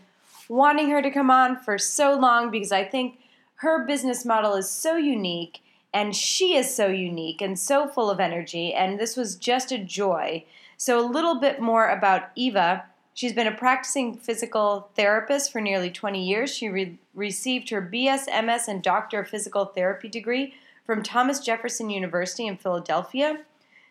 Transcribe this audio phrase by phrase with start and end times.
[0.49, 3.19] wanting her to come on for so long because I think
[3.57, 5.61] her business model is so unique
[5.95, 9.79] and she is so unique and so full of energy and this was just a
[9.79, 10.45] joy
[10.83, 12.87] so, a little bit more about Eva.
[13.15, 16.53] She's been a practicing physical therapist for nearly 20 years.
[16.53, 20.55] She re- received her BS, MS, and Doctor of Physical Therapy degree
[20.85, 23.45] from Thomas Jefferson University in Philadelphia.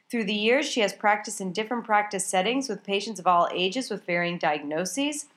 [0.09, 3.90] Through the years, she has practiced in different practice settings with patients of all ages
[3.90, 5.28] with varying diagnoses.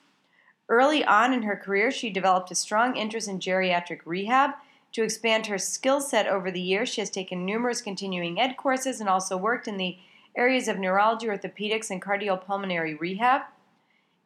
[0.67, 4.55] Early on in her career, she developed a strong interest in geriatric rehab.
[4.91, 8.99] To expand her skill set over the years, she has taken numerous continuing ed courses
[8.99, 9.97] and also worked in the
[10.35, 13.41] areas of neurology, orthopedics, and cardiopulmonary rehab.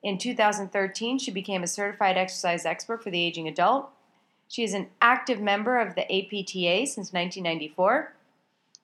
[0.02, 3.90] In 2013, she became a certified exercise expert for the aging adult.
[4.48, 8.14] She is an active member of the APTA since 1994,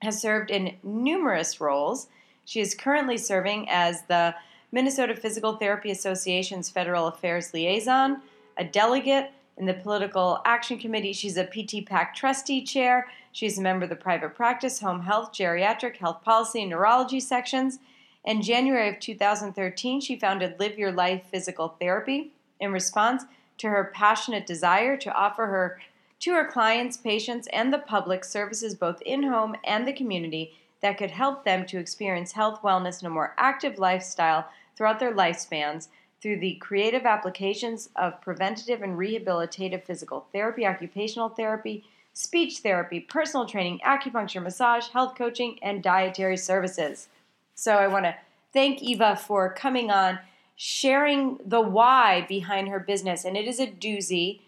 [0.01, 2.07] has served in numerous roles.
[2.43, 4.35] She is currently serving as the
[4.71, 8.21] Minnesota Physical Therapy Association's Federal Affairs Liaison,
[8.57, 11.13] a delegate in the Political Action Committee.
[11.13, 13.07] She's a PT PAC trustee chair.
[13.31, 17.79] She's a member of the private practice, home health, geriatric, health policy, and neurology sections.
[18.23, 23.23] In January of 2013, she founded Live Your Life Physical Therapy in response
[23.59, 25.79] to her passionate desire to offer her
[26.21, 30.97] to her clients, patients, and the public services both in home and the community that
[30.97, 35.87] could help them to experience health, wellness, and a more active lifestyle throughout their lifespans
[36.21, 41.83] through the creative applications of preventative and rehabilitative physical therapy, occupational therapy,
[42.13, 47.09] speech therapy, personal training, acupuncture, massage, health coaching, and dietary services.
[47.55, 48.15] So I want to
[48.53, 50.19] thank Eva for coming on,
[50.55, 53.25] sharing the why behind her business.
[53.25, 54.39] And it is a doozy.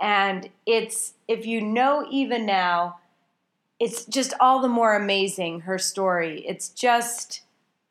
[0.00, 3.00] And it's, if you know Eva now,
[3.80, 6.44] it's just all the more amazing, her story.
[6.46, 7.42] It's just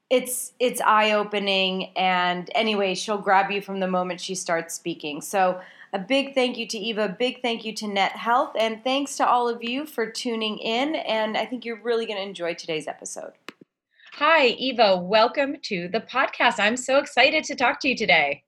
[0.09, 5.21] it's it's eye opening and anyway she'll grab you from the moment she starts speaking.
[5.21, 5.59] So
[5.93, 9.25] a big thank you to eva big thank you to net health and thanks to
[9.25, 12.87] all of you for tuning in and i think you're really going to enjoy today's
[12.87, 13.31] episode.
[14.13, 14.97] Hi eva.
[14.97, 16.59] Welcome to the podcast.
[16.59, 18.43] I'm so excited to talk to you today.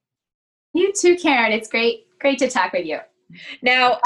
[0.74, 1.52] You too karen.
[1.52, 2.98] It's great great to talk with you.
[3.62, 4.00] Now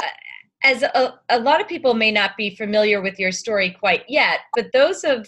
[0.63, 4.39] as a, a lot of people may not be familiar with your story quite yet
[4.55, 5.27] but those of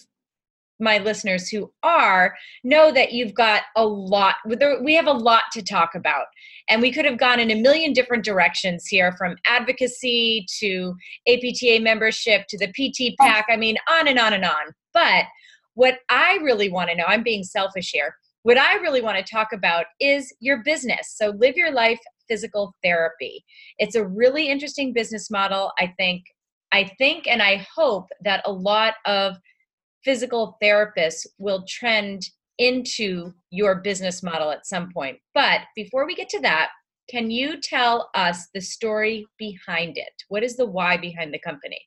[0.79, 4.35] my listeners who are know that you've got a lot
[4.83, 6.25] we have a lot to talk about.
[6.69, 10.93] And we could have gone in a million different directions here from advocacy to
[11.27, 13.45] apta membership to the PT PAC.
[13.49, 14.73] I mean on and on and on.
[14.93, 15.25] But
[15.77, 19.31] what i really want to know i'm being selfish here what i really want to
[19.31, 21.13] talk about is your business.
[21.15, 23.43] So live your life physical therapy.
[23.77, 26.23] It's a really interesting business model i think.
[26.71, 29.35] I think and i hope that a lot of
[30.07, 35.17] physical therapists will trend into your business model at some point.
[35.33, 36.69] But before we get to that,
[37.09, 40.13] can you tell us the story behind it?
[40.29, 41.79] What is the why behind the company?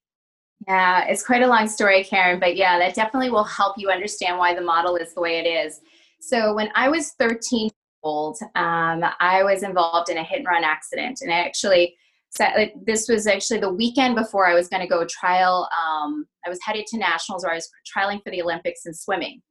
[0.68, 4.36] Yeah, it's quite a long story, Karen, but yeah, that definitely will help you understand
[4.36, 5.80] why the model is the way it is.
[6.20, 7.70] So, when I was 13
[8.02, 11.96] old, um, I was involved in a hit and run accident, and I actually.
[12.30, 12.46] So
[12.86, 15.68] this was actually the weekend before I was going to go trial.
[15.72, 19.42] Um, I was headed to nationals where I was trialing for the Olympics in swimming,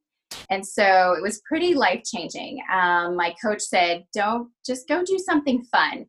[0.48, 2.58] and so it was pretty life changing.
[2.72, 6.06] Um, my coach said, "Don't just go do something fun."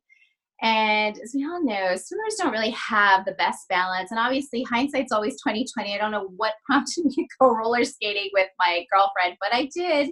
[0.62, 4.12] And as we all know, swimmers don't really have the best balance.
[4.12, 5.96] And obviously, hindsight's always 2020.
[5.96, 9.70] I don't know what prompted me to go roller skating with my girlfriend, but I
[9.76, 10.12] did.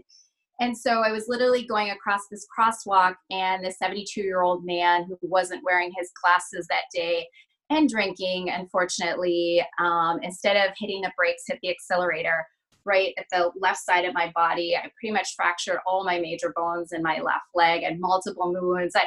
[0.60, 5.06] And so I was literally going across this crosswalk, and the 72 year old man
[5.06, 7.28] who wasn't wearing his glasses that day
[7.70, 12.46] and drinking, unfortunately, um, instead of hitting the brakes, hit the accelerator
[12.86, 14.76] right at the left side of my body.
[14.76, 18.96] I pretty much fractured all my major bones in my left leg and multiple wounds.
[18.96, 19.04] I,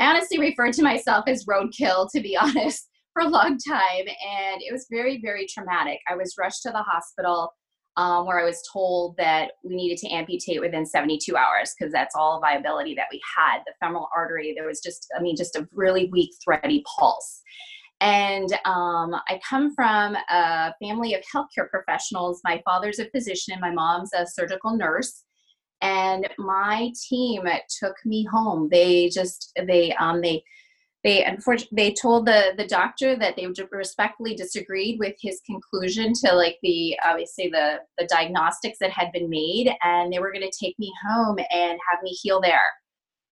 [0.00, 4.06] I honestly referred to myself as roadkill, to be honest, for a long time.
[4.06, 6.00] And it was very, very traumatic.
[6.08, 7.52] I was rushed to the hospital
[7.96, 12.14] um, where I was told that we needed to amputate within 72 hours because that's
[12.14, 13.60] all viability that we had.
[13.66, 17.42] The femoral artery, there was just, I mean, just a really weak, thready pulse.
[18.00, 22.40] And um, I come from a family of healthcare professionals.
[22.44, 25.24] My father's a physician, my mom's a surgical nurse
[25.82, 27.42] and my team
[27.80, 30.42] took me home they just they um they
[31.02, 36.34] they unfortunately they told the the doctor that they respectfully disagreed with his conclusion to
[36.34, 40.58] like the obviously the the diagnostics that had been made and they were going to
[40.58, 42.60] take me home and have me heal there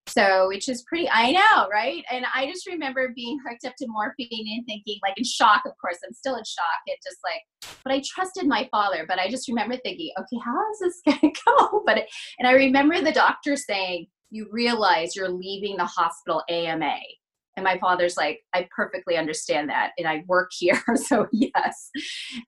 [0.08, 2.02] so, which is pretty, I know, right?
[2.10, 5.72] And I just remember being hooked up to morphine and thinking, like, in shock, of
[5.80, 6.80] course, I'm still in shock.
[6.86, 9.04] It just like, but I trusted my father.
[9.06, 11.82] But I just remember thinking, okay, how is this going to go?
[11.84, 12.06] But,
[12.38, 16.96] and I remember the doctor saying, you realize you're leaving the hospital AMA.
[17.58, 19.90] And my father's like, I perfectly understand that.
[19.99, 20.81] And I work here.
[20.96, 21.90] So, yes.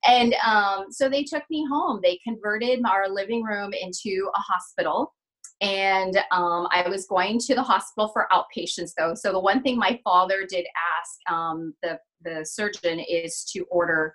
[0.05, 2.01] And um, so they took me home.
[2.03, 5.15] They converted our living room into a hospital
[5.61, 9.15] and um, I was going to the hospital for outpatients though.
[9.15, 10.67] So the one thing my father did
[10.99, 14.15] ask um, the the surgeon is to order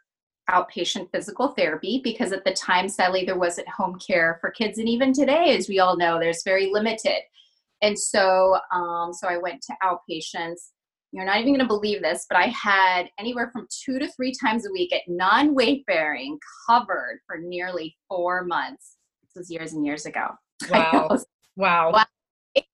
[0.50, 4.90] outpatient physical therapy because at the time, sadly, there wasn't home care for kids, and
[4.90, 7.22] even today, as we all know, there's very limited.
[7.82, 10.72] And so, um, so I went to outpatients.
[11.16, 14.34] You're not even going to believe this, but I had anywhere from two to three
[14.44, 16.38] times a week at non-weight bearing
[16.70, 18.98] covered for nearly four months.
[19.24, 20.28] This was years and years ago.
[20.70, 21.10] Wow.
[21.58, 22.06] Wow.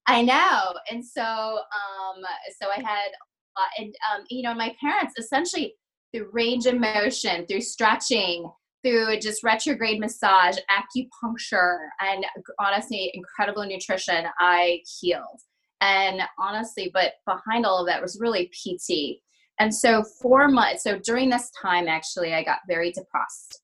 [0.07, 0.73] I know.
[0.89, 2.23] And so, um,
[2.59, 3.09] so I had,
[3.57, 5.75] uh, and, um, you know, my parents essentially
[6.13, 8.49] through range of motion, through stretching,
[8.83, 12.25] through just retrograde massage, acupuncture, and
[12.59, 15.41] honestly, incredible nutrition, I healed.
[15.81, 19.19] And honestly, but behind all of that was really PT.
[19.59, 23.61] And so, four months, so during this time, actually, I got very depressed.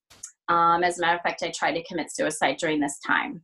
[0.49, 3.41] Um, as a matter of fact, I tried to commit suicide during this time.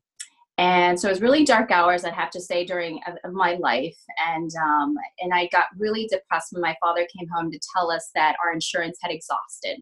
[0.59, 3.97] And so it was really dark hours i'd have to say during of my life.
[4.27, 8.11] And um, and i got really depressed when my father came home to tell us
[8.13, 9.81] that our insurance had exhausted.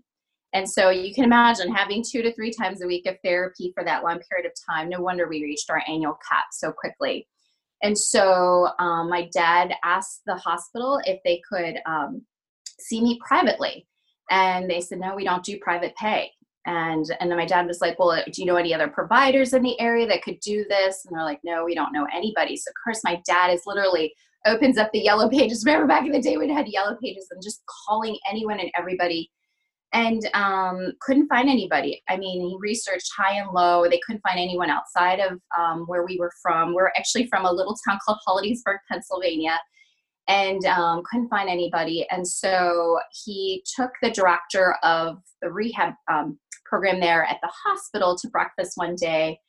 [0.54, 3.84] And so you can imagine having two to three times a week of therapy for
[3.86, 4.90] that long period of time.
[4.90, 7.28] No wonder we reached our annual cap so quickly
[7.84, 12.22] and so um, my dad asked the hospital if they could um,
[12.80, 13.88] see me privately.
[14.30, 16.32] And they said no we don't do private pay.
[16.66, 19.64] And and then my dad was like well do you know any other providers in
[19.64, 21.06] the area that could do this?
[21.06, 22.56] And they're like no we don't know anybody.
[22.56, 24.14] So of course my dad is literally
[24.46, 25.64] opens up the yellow pages.
[25.66, 28.72] Remember back in the day when it had yellow pages and just calling anyone and
[28.78, 29.30] everybody
[29.94, 32.02] and um, couldn't find anybody.
[32.10, 33.88] I mean he researched high and low.
[33.90, 36.74] They couldn't find anyone outside of um, where we were from.
[36.74, 39.60] We're actually from a little town called hollidaysburg pennsylvania
[40.28, 42.08] and um, couldn't find anybody.
[42.10, 48.18] And so he took the director of the rehab um, program there at the hospital
[48.18, 49.40] to breakfast one day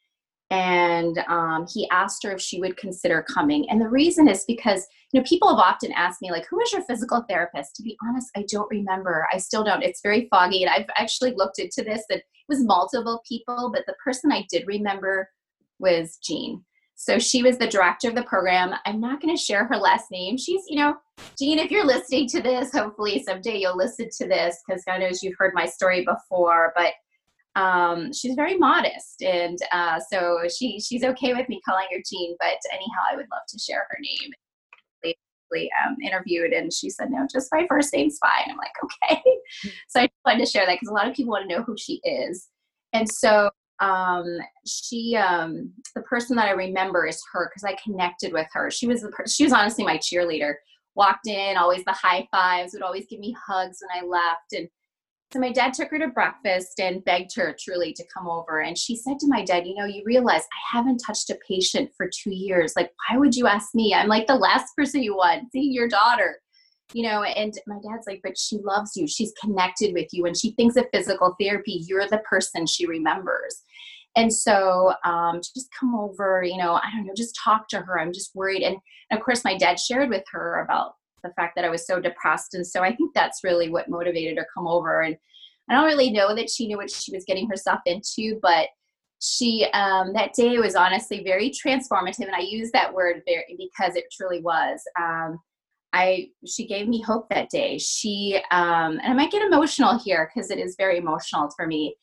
[0.53, 3.69] and um, he asked her if she would consider coming.
[3.71, 6.73] And the reason is because you know people have often asked me like who is
[6.73, 7.75] your physical therapist?
[7.77, 9.27] To be honest i don't remember.
[9.33, 9.83] I still don't.
[9.83, 13.85] It's very foggy and i've actually looked into this and it was multiple people but
[13.87, 15.29] the person i did remember
[15.79, 16.63] was jean.
[16.95, 18.75] So she was the director of the program.
[18.87, 20.37] I'm not going to share her last name.
[20.37, 20.97] She's you know
[21.39, 25.23] jean if you're listening to this hopefully someday you'll listen to this because god knows
[25.23, 26.93] you've heard my story before but
[27.55, 32.35] um, she's very modest, and uh, so she she's okay with me calling her Jean.
[32.39, 34.33] But anyhow, I would love to share her name.
[35.85, 39.23] Um, interviewed, and she said, "No, just my first name's fine." I'm like, "Okay."
[39.89, 41.77] so I wanted to share that because a lot of people want to know who
[41.77, 42.49] she is,
[42.95, 48.33] and so um, she um, the person that I remember is her because I connected
[48.33, 48.71] with her.
[48.71, 50.55] She was the per- she was honestly my cheerleader.
[50.95, 54.69] Walked in, always the high fives, would always give me hugs when I left, and
[55.33, 58.61] so my dad took her to breakfast and begged her truly to come over.
[58.61, 61.91] And she said to my dad, You know, you realize I haven't touched a patient
[61.97, 62.75] for two years.
[62.77, 63.95] Like, why would you ask me?
[63.95, 66.39] I'm like the last person you want, seeing your daughter.
[66.93, 69.09] You know, and my dad's like, But she loves you.
[69.09, 70.27] She's connected with you.
[70.27, 73.63] And she thinks of physical therapy, you're the person she remembers.
[74.15, 77.99] And so um, just come over, you know, I don't know, just talk to her.
[77.99, 78.63] I'm just worried.
[78.63, 78.77] And,
[79.11, 82.01] and of course, my dad shared with her about the fact that I was so
[82.01, 82.55] depressed.
[82.55, 85.03] And so I think that's really what motivated her come over.
[85.03, 85.17] And
[85.69, 88.69] I don't really know that she knew what she was getting herself into, but
[89.23, 93.95] she um, that day was honestly very transformative, and I use that word very because
[93.95, 94.83] it truly was.
[95.01, 95.39] Um,
[95.93, 97.79] I she gave me hope that day.
[97.79, 101.95] She um, and I might get emotional here because it is very emotional for me.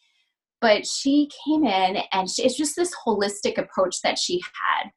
[0.61, 4.91] But she came in and she, it's just this holistic approach that she had.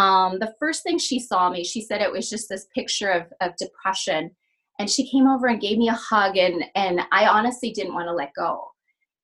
[0.00, 3.24] Um, the first thing she saw me, she said it was just this picture of,
[3.40, 4.30] of depression.
[4.78, 8.08] And she came over and gave me a hug, and, and I honestly didn't want
[8.08, 8.64] to let go.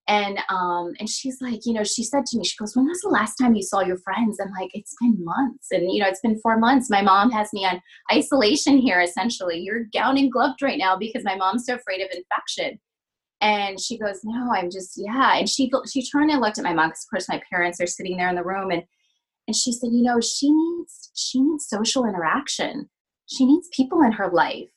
[0.09, 3.00] And um, and she's like, you know, she said to me, she goes, when was
[3.00, 4.38] the last time you saw your friends?
[4.40, 6.90] I'm like, it's been months, and you know, it's been four months.
[6.90, 7.80] My mom has me on
[8.12, 9.59] isolation here, essentially.
[9.59, 12.78] You're gown and gloved right now because my mom's so afraid of infection.
[13.40, 15.38] And she goes, no, I'm just yeah.
[15.38, 17.87] And she she turned and looked at my mom because of course my parents are
[17.87, 18.85] sitting there in the room, and
[19.47, 22.88] and she said you know she needs she needs social interaction.
[23.26, 24.69] She needs people in her life.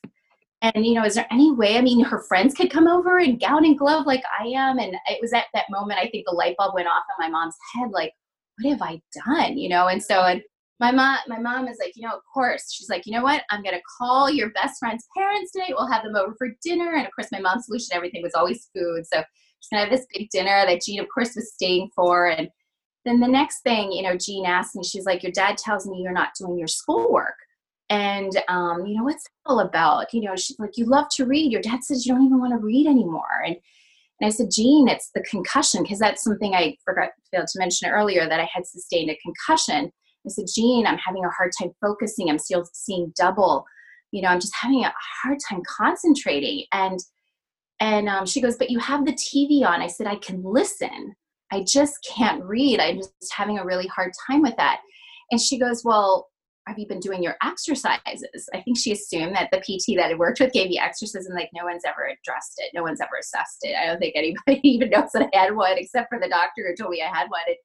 [0.62, 3.40] And you know is there any way i mean her friends could come over and
[3.40, 4.78] gown and glove like i am.
[4.78, 7.30] And it was at that moment i think the light bulb went off in my
[7.30, 8.12] mom's head like
[8.58, 9.56] what have i done?
[9.56, 9.88] You know?
[9.88, 10.42] And so and
[10.78, 12.72] my mom my mom is like you know of course.
[12.72, 13.42] She's like you know what?
[13.50, 16.94] I'm to call your best friend's parents tonight we'll have them over for dinner.
[16.94, 19.04] And of course my mom's solution everything was always food.
[19.10, 19.22] So
[19.60, 22.28] she's to have this big dinner that jean of course was staying for.
[22.28, 22.48] And
[23.04, 26.00] then the next thing, you know, Jean asked me, she's like, Your dad tells me
[26.02, 27.36] you're not doing your schoolwork.
[27.88, 30.12] And, um, you know, what's all about?
[30.12, 31.52] You know, she's like, You love to read.
[31.52, 33.42] Your dad says you don't even want to read anymore.
[33.44, 33.56] And,
[34.20, 37.88] and I said, Jean, it's the concussion, because that's something I forgot failed to mention
[37.88, 39.90] earlier that I had sustained a concussion.
[40.26, 42.28] I said, Jean, I'm having a hard time focusing.
[42.28, 43.64] I'm still seeing double.
[44.12, 44.92] You know, I'm just having a
[45.22, 46.64] hard time concentrating.
[46.72, 46.98] And
[47.80, 49.80] and um, she goes, but you have the TV on.
[49.80, 51.14] I said, I can listen.
[51.52, 52.80] I just can't read.
[52.80, 54.80] I'm just having a really hard time with that.
[55.30, 56.28] And she goes, Well,
[56.66, 58.48] have you been doing your exercises?
[58.54, 61.34] I think she assumed that the PT that I worked with gave me exercises and
[61.34, 62.70] like no one's ever addressed it.
[62.74, 63.74] No one's ever assessed it.
[63.76, 66.76] I don't think anybody even knows that I had one except for the doctor who
[66.76, 67.42] told me I had one.
[67.46, 67.56] And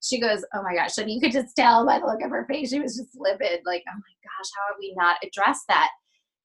[0.00, 0.98] she goes, Oh my gosh.
[0.98, 3.60] And you could just tell by the look of her face, she was just livid,
[3.64, 5.90] like, Oh my gosh, how have we not addressed that?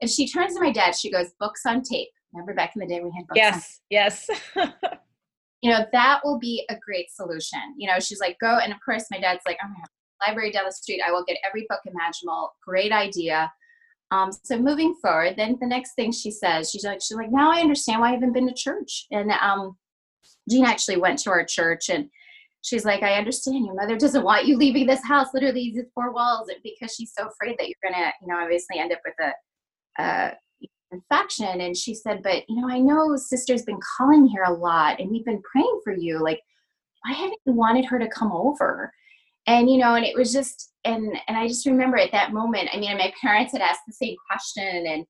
[0.01, 2.09] And she turns to my dad, she goes, Books on tape.
[2.33, 4.71] Remember back in the day we had books yes, Yes, yes.
[5.61, 7.59] you know, that will be a great solution.
[7.77, 8.59] You know, she's like, go.
[8.59, 11.01] And of course, my dad's like, I'm going to library down the street.
[11.05, 12.53] I will get every book imaginable.
[12.65, 13.51] Great idea.
[14.11, 17.51] Um, so moving forward, then the next thing she says, she's like, she's like, now
[17.51, 19.05] I understand why I haven't been to church.
[19.11, 19.77] And um,
[20.49, 22.09] Jean actually went to our church and
[22.61, 26.11] she's like, I understand your mother doesn't want you leaving this house, literally these four
[26.11, 30.01] walls, because she's so afraid that you're gonna, you know, obviously end up with a,
[30.01, 30.31] a
[30.91, 34.99] infection and she said but you know i know sister's been calling here a lot
[34.99, 36.19] and we've been praying for you.
[36.19, 36.41] Like
[37.03, 38.91] why haven't you wanted her to come over?
[39.47, 42.69] And you know and it was just and and i just remember at that moment
[42.73, 45.05] i mean my parents had asked the same question and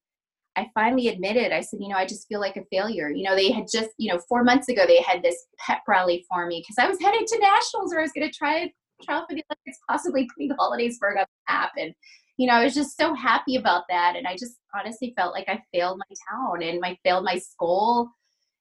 [0.55, 3.09] i finally admitted i said you know i just feel like a failure.
[3.09, 6.25] You know they had just you know four months ago they had this pep rally
[6.29, 8.71] for me because i was headed to nationals where i was going to try
[9.03, 11.93] trial for the olympics possibly pre-holidays to happen
[12.39, 14.15] you know, I was just so happy about that.
[14.15, 18.09] And I just honestly felt like I failed my town and I failed my school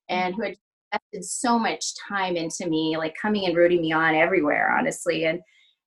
[0.08, 0.56] and who had
[0.92, 5.26] invested so much time into me, like coming and rooting me on everywhere, honestly.
[5.26, 5.38] And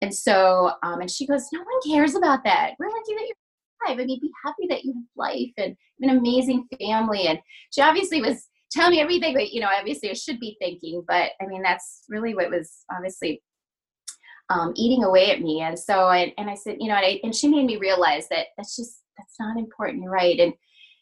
[0.01, 2.71] and so, um, and she goes, no one cares about that.
[2.79, 3.99] We're lucky that you're alive.
[3.99, 7.27] I mean, be happy that you have life and an amazing family.
[7.27, 7.39] And
[7.71, 11.31] she obviously was telling me everything that, you know, obviously I should be thinking, but
[11.39, 13.41] I mean, that's really what was obviously
[14.49, 15.61] um, eating away at me.
[15.61, 18.27] And so, I, and I said, you know, and, I, and she made me realize
[18.29, 20.03] that that's just, that's not important.
[20.03, 20.39] You're right.
[20.39, 20.53] And,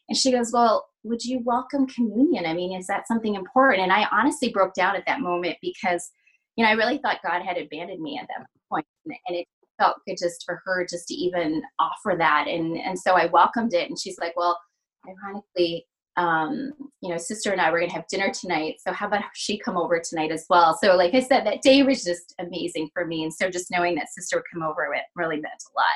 [0.08, 2.46] and she goes, well, would you welcome communion?
[2.46, 3.82] I mean, is that something important?
[3.82, 6.10] And I honestly broke down at that moment because,
[6.56, 8.86] you know, I really thought God had abandoned me at that point.
[9.06, 9.46] And it
[9.78, 12.46] felt good just for her just to even offer that.
[12.48, 13.88] And, and so I welcomed it.
[13.88, 14.58] And she's like, well,
[15.06, 18.76] ironically, um, you know, sister and I were gonna have dinner tonight.
[18.86, 20.78] So how about she come over tonight as well?
[20.82, 23.24] So like I said, that day was just amazing for me.
[23.24, 25.86] And so just knowing that sister would come over it really meant a lot.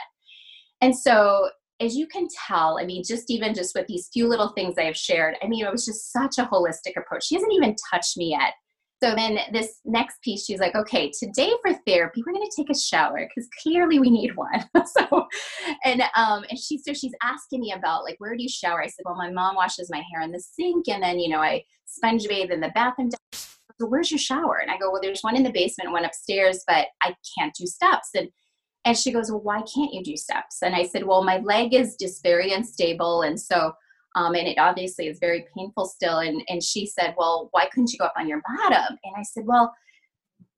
[0.81, 4.49] And so as you can tell, I mean, just even just with these few little
[4.49, 7.27] things I have shared, I mean, it was just such a holistic approach.
[7.27, 8.55] She hasn't even touched me yet.
[9.03, 12.79] So then this next piece, she's like, okay, today for therapy, we're gonna take a
[12.79, 14.65] shower because clearly we need one.
[14.87, 15.27] so
[15.85, 18.83] and um and she so she's asking me about like where do you shower?
[18.83, 21.41] I said, Well, my mom washes my hair in the sink and then you know
[21.41, 23.11] I sponge bathe in the bathroom.
[23.81, 24.59] So where's your shower?
[24.61, 27.67] And I go, Well, there's one in the basement, one upstairs, but I can't do
[27.67, 28.09] steps.
[28.15, 28.29] And
[28.85, 30.63] and she goes, Well, why can't you do steps?
[30.63, 33.23] And I said, Well, my leg is just very unstable.
[33.23, 33.73] And so
[34.19, 36.19] um, and it obviously is very painful still.
[36.19, 38.99] And, and she said, Well, why couldn't you go up on your bottom?
[39.05, 39.73] And I said, Well,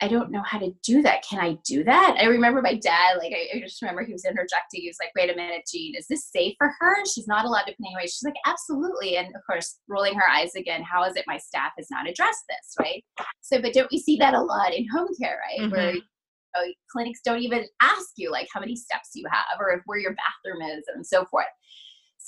[0.02, 1.22] I don't know how to do that.
[1.22, 2.16] Can I do that?
[2.18, 4.80] I remember my dad, like, I, I just remember he was interjecting.
[4.80, 7.04] He was like, wait a minute, Jean, is this safe for her?
[7.04, 8.04] She's not allowed to put anyway.
[8.04, 9.18] She's like, absolutely.
[9.18, 12.44] And of course, rolling her eyes again, how is it my staff has not addressed
[12.48, 13.04] this, right?
[13.42, 15.66] So, but don't we see that a lot in home care, right?
[15.66, 15.72] Mm-hmm.
[15.72, 16.02] Where you
[16.56, 20.14] know, clinics don't even ask you, like, how many steps you have or where your
[20.14, 21.44] bathroom is and so forth.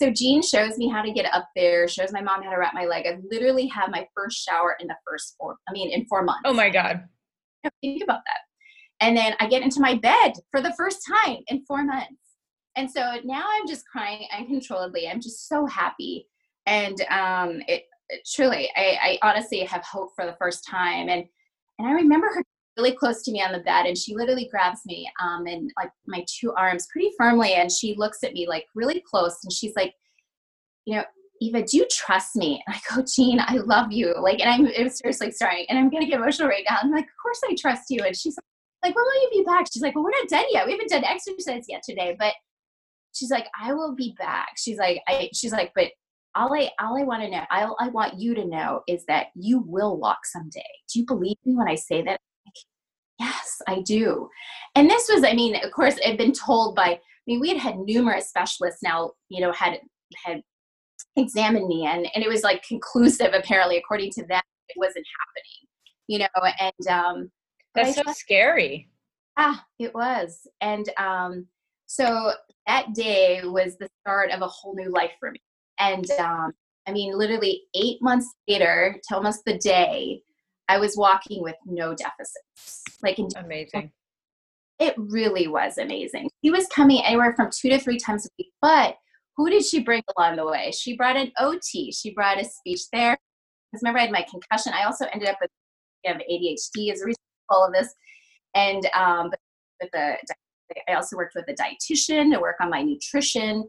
[0.02, 2.74] So Jean shows me how to get up there, shows my mom how to wrap
[2.74, 3.06] my leg.
[3.06, 6.42] I literally had my first shower in the first four, I mean, in four months.
[6.44, 7.04] Oh my God.
[7.80, 8.40] Think about that.
[9.00, 12.16] And then I get into my bed for the first time in four months.
[12.74, 15.08] And so now I'm just crying uncontrollably.
[15.08, 16.26] I'm just so happy.
[16.66, 21.10] And um, it, it truly, I, I honestly have hope for the first time.
[21.10, 21.26] And
[21.78, 22.42] and I remember her
[22.76, 25.90] really close to me on the bed and she literally grabs me um in like
[26.06, 29.74] my two arms pretty firmly and she looks at me like really close and she's
[29.76, 29.94] like
[30.86, 31.04] you know
[31.40, 32.62] eva do you trust me?
[32.66, 34.14] And i go jean i love you.
[34.20, 37.04] Like and i'm, I'm seriously starting and i'm gonna get emotional right now i'm like
[37.04, 38.02] of course i trust you.
[38.04, 38.36] And she's
[38.82, 39.66] like when will you be back.
[39.72, 40.66] She's like well we're not done yet.
[40.66, 42.16] We haven't done exercise yet today.
[42.18, 42.34] But
[43.12, 44.50] she's like i will be back.
[44.56, 45.88] She's like i she's like but
[46.34, 49.26] all I all I want to know, all I want you to know is that
[49.34, 50.62] you will walk someday.
[50.92, 52.18] Do you believe me when I say that?
[53.18, 54.28] Yes, I do.
[54.74, 57.58] And this was, I mean, of course, I've been told by, I mean, we had
[57.58, 59.78] had numerous specialists now, you know, had
[60.24, 60.42] had
[61.16, 65.68] examined me, and and it was like conclusive, apparently, according to them, it wasn't happening,
[66.08, 66.26] you know,
[66.60, 67.30] and um,
[67.74, 68.88] that's so scary.
[69.36, 71.46] Ah, it was, and um,
[71.86, 72.32] so
[72.66, 75.40] that day was the start of a whole new life for me,
[75.78, 76.52] and um,
[76.88, 80.22] I mean, literally eight months later, to almost the day,
[80.68, 82.82] I was walking with no deficits.
[83.02, 83.92] Like in amazing.
[84.78, 86.30] It really was amazing.
[86.44, 88.96] She was coming anywhere from two to three times a week, but
[89.36, 90.72] who did she bring along the way?
[90.72, 91.92] She brought an OT.
[91.92, 93.16] She brought a speech there.
[93.70, 94.72] Because Remember, I had my concussion.
[94.74, 95.50] I also ended up with
[96.04, 97.92] you know, ADHD as a result of all of this,
[98.54, 99.30] and um,
[99.80, 100.16] with the
[100.88, 103.68] I also worked with a dietitian to work on my nutrition.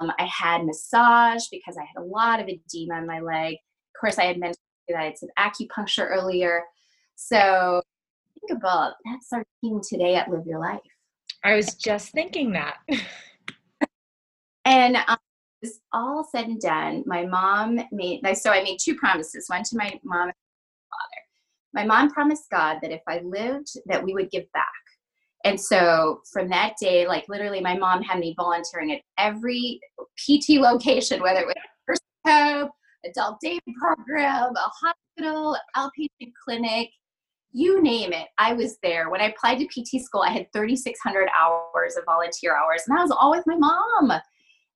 [0.00, 3.54] Um, I had massage because I had a lot of edema in my leg.
[3.54, 6.62] Of course, I had mentioned that I had some acupuncture earlier.
[7.16, 7.82] So
[8.40, 10.80] think about that's our team today at Live Your Life.
[11.44, 12.76] I was just thinking that.
[14.64, 15.18] and um,
[15.62, 19.76] this all said and done, my mom made so I made two promises, one to
[19.76, 20.34] my mom and
[20.90, 21.22] father.
[21.74, 24.66] My mom promised God that if I lived, that we would give back.
[25.44, 29.80] And so from that day, like literally, my mom had me volunteering at every
[30.16, 31.54] PT location, whether it was
[31.86, 32.70] First Hope,
[33.04, 34.70] adult day program, a
[35.18, 36.90] hospital, outpatient clinic,
[37.52, 38.28] you name it.
[38.38, 39.10] I was there.
[39.10, 43.02] When I applied to PT school, I had 3,600 hours of volunteer hours, and that
[43.02, 44.20] was all with my mom.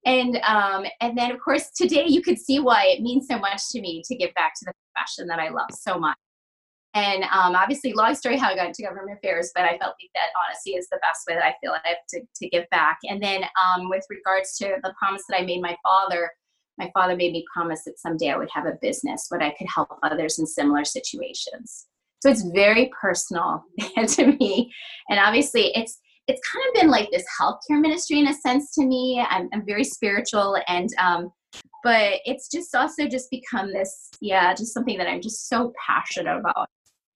[0.05, 3.71] And um, and then of course today you could see why it means so much
[3.71, 6.17] to me to give back to the profession that I love so much.
[6.95, 10.11] And um, obviously, long story how I got into government affairs, but I felt like
[10.15, 12.99] that honesty is the best way that I feel I have to, to give back.
[13.05, 16.31] And then um, with regards to the promise that I made my father,
[16.79, 19.69] my father made me promise that someday I would have a business where I could
[19.73, 21.87] help others in similar situations.
[22.21, 23.65] So it's very personal
[24.07, 24.73] to me.
[25.09, 28.87] And obviously it's it's kind of been like this healthcare ministry in a sense to
[28.87, 29.25] me.
[29.29, 31.33] I'm, I'm very spiritual and um,
[31.83, 36.39] but it's just also just become this, yeah, just something that I'm just so passionate
[36.39, 36.69] about.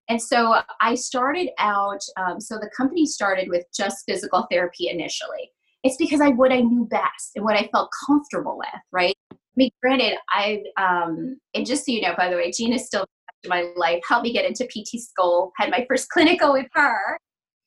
[0.09, 5.51] And so I started out, um, so the company started with just physical therapy initially.
[5.83, 9.16] It's because I what I knew best and what I felt comfortable with, right?
[9.57, 12.87] I mean, granted, I um, and just so you know, by the way, Gina is
[12.87, 13.07] still
[13.43, 17.19] in my life, helped me get into PT school, had my first clinical with her,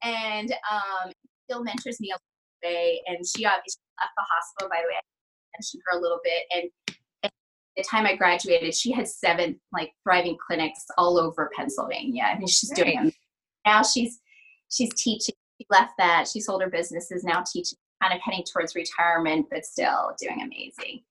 [0.03, 1.11] and um,
[1.45, 3.01] still mentors me a way.
[3.07, 4.95] And she obviously left the hospital, by the way.
[4.95, 6.43] I mentioned her a little bit.
[6.55, 7.31] And at
[7.75, 12.23] the time I graduated, she had seven like thriving clinics all over Pennsylvania.
[12.23, 13.11] I mean, she's doing them.
[13.65, 14.19] Now she's
[14.69, 15.33] she's teaching.
[15.59, 16.27] She left that.
[16.31, 21.01] She sold her businesses, now teaching, kind of heading towards retirement, but still doing amazing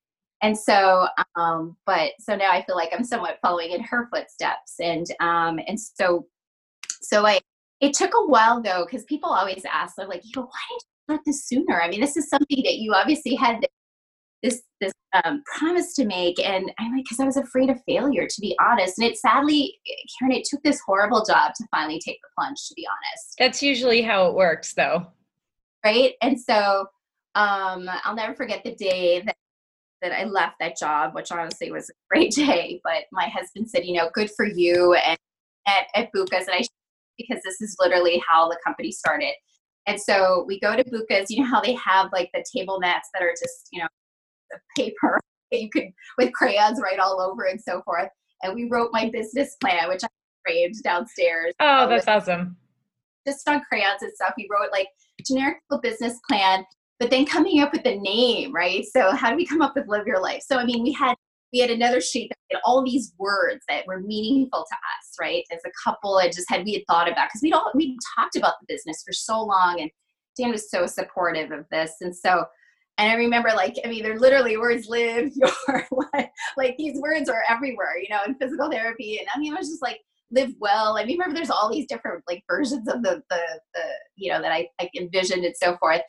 [0.43, 4.75] and so um, but so now i feel like i'm somewhat following in her footsteps
[4.81, 6.27] and um, and so
[7.03, 7.39] so i
[7.81, 10.81] it took a while though because people always ask they're like you know why didn't
[10.81, 11.81] you start this sooner?
[11.81, 13.65] I mean this is something that you obviously had
[14.43, 14.93] this this
[15.25, 18.57] um, promise to make and i'm like because i was afraid of failure to be
[18.61, 18.99] honest.
[18.99, 19.79] And it sadly
[20.19, 23.35] karen it took this horrible job to finally take the plunge to be honest.
[23.39, 25.07] That's usually how it works though.
[25.85, 26.15] Right?
[26.23, 26.87] And so
[27.35, 29.37] um, i'll never forget the day that
[30.03, 33.85] that i left that job which honestly was a great day but my husband said
[33.85, 35.19] you know good for you and
[35.67, 36.63] at, at Buca's and i
[37.19, 39.33] because this is literally how the company started
[39.87, 43.09] and so we go to Buca's you know how they have like the table mats
[43.13, 43.89] that are just you know
[44.77, 45.21] paper
[45.53, 48.09] that you could with crayons write all over and so forth.
[48.43, 50.09] And we wrote my business plan, which I
[50.47, 51.53] framed downstairs.
[51.61, 52.57] Oh, that's awesome.
[53.27, 54.35] Just on crayons and stuff.
[54.37, 54.89] We wrote like
[55.27, 56.65] generic business plan,
[56.99, 58.85] but then coming up with the name, right?
[58.85, 60.43] So how do we come up with live your life?
[60.47, 61.15] So I mean, we had
[61.53, 65.45] we had another sheet that had all these words that were meaningful to us, right?
[65.51, 68.37] As a couple, I just had we had thought about because we'd all we talked
[68.37, 69.91] about the business for so long, and
[70.37, 72.45] Dan was so supportive of this, and so
[72.99, 75.51] and I remember, like, I mean, they're literally words live your
[76.13, 76.29] life.
[76.57, 79.19] like these words are everywhere, you know, in physical therapy.
[79.21, 80.01] And I mean, it was just like
[80.33, 80.99] live well.
[80.99, 83.41] I mean, remember, there's all these different like versions of the the,
[83.75, 83.83] the
[84.17, 86.03] you know that I, I envisioned and so forth.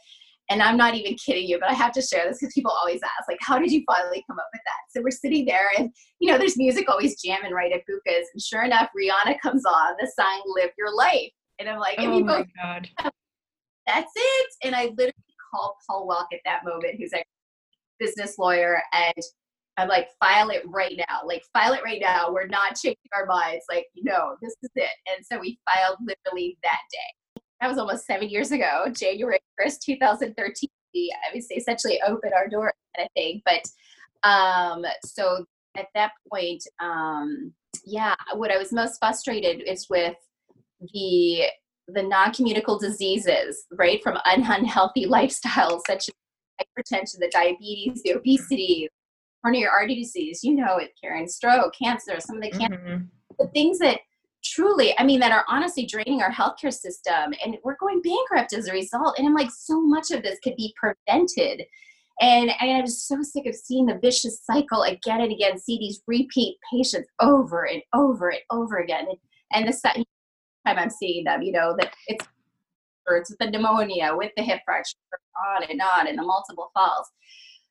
[0.50, 3.02] And I'm not even kidding you, but I have to share this because people always
[3.04, 4.82] ask, like, how did you finally come up with that?
[4.90, 8.42] So we're sitting there, and you know, there's music always jamming right at Buca's, and
[8.42, 12.46] sure enough, Rihanna comes on the song "Live Your Life," and I'm like, oh my
[12.62, 12.90] god,
[13.86, 14.48] that's it.
[14.64, 15.14] And I literally
[15.54, 17.24] call Paul Welk at that moment, who's a
[18.00, 19.24] business lawyer, and
[19.78, 21.22] I'm like, file it right now.
[21.26, 22.34] Like, file it right now.
[22.34, 23.66] We're not changing our minds.
[23.70, 24.90] Like, no, this is it.
[25.08, 27.14] And so we filed literally that day.
[27.62, 30.70] That was almost seven years ago, January 1st, 2013.
[30.94, 33.42] We obviously essentially opened our door kind of thing.
[33.46, 33.64] But
[34.28, 35.46] um, so
[35.78, 37.54] at that point, um,
[37.86, 40.16] yeah, what I was most frustrated is with
[40.94, 41.46] the
[41.92, 46.16] the non-communicable diseases, right, from unhealthy lifestyles such as
[46.62, 48.88] hypertension, the diabetes, the obesity,
[49.44, 53.06] coronary artery disease, you know it, Karen, stroke, cancer, some of the cancer, mm-hmm.
[53.40, 54.02] the things that
[54.44, 58.68] truly, I mean, that are honestly draining our healthcare system, and we're going bankrupt as
[58.68, 59.18] a result.
[59.18, 61.64] And I'm like, so much of this could be prevented.
[62.22, 65.78] And, and I'm just so sick of seeing the vicious cycle again and again, see
[65.78, 69.08] these repeat patients over and over and over again.
[69.54, 69.72] And, the
[70.68, 72.28] time I'm seeing them, you know, that it's
[73.12, 74.96] it's with the pneumonia, with the hip fracture,
[75.56, 77.08] on and on, and the multiple falls.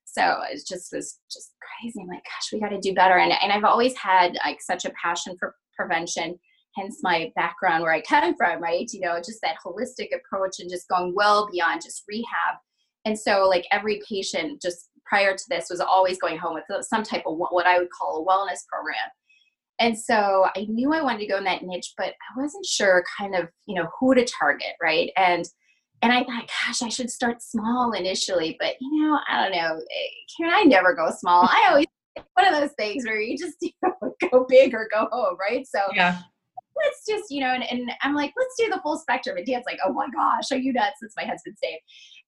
[0.05, 2.01] So it just was just crazy.
[2.01, 3.19] I'm like, gosh, we got to do better.
[3.19, 6.39] And, and I've always had like such a passion for prevention,
[6.79, 8.89] hence my background where I come from, right?
[8.93, 12.57] You know, just that holistic approach and just going well beyond just rehab.
[13.05, 17.03] And so, like every patient, just prior to this, was always going home with some
[17.03, 18.97] type of what I would call a wellness program.
[19.81, 23.05] And so I knew I wanted to go in that niche, but I wasn't sure
[23.17, 25.11] kind of, you know, who to target, right?
[25.17, 25.45] And
[26.01, 29.81] and I thought, gosh, I should start small initially, but you know, I don't know.
[30.37, 31.45] Can I never go small?
[31.45, 31.87] I always
[32.35, 35.67] one of those things where you just you know, go big or go home, right?
[35.67, 36.19] So yeah.
[36.85, 39.37] Let's just, you know, and, and I'm like, let's do the full spectrum.
[39.37, 40.97] And Dan's like, oh my gosh, are you nuts?
[41.01, 41.79] That's my husband's name.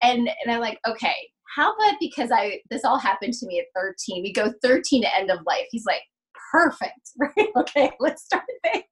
[0.02, 1.14] And and I'm like, okay,
[1.54, 4.22] how about because I this all happened to me at 13.
[4.22, 5.66] We go 13 to end of life.
[5.70, 6.02] He's like,
[6.50, 7.48] perfect, right?
[7.56, 8.82] okay, let's start there.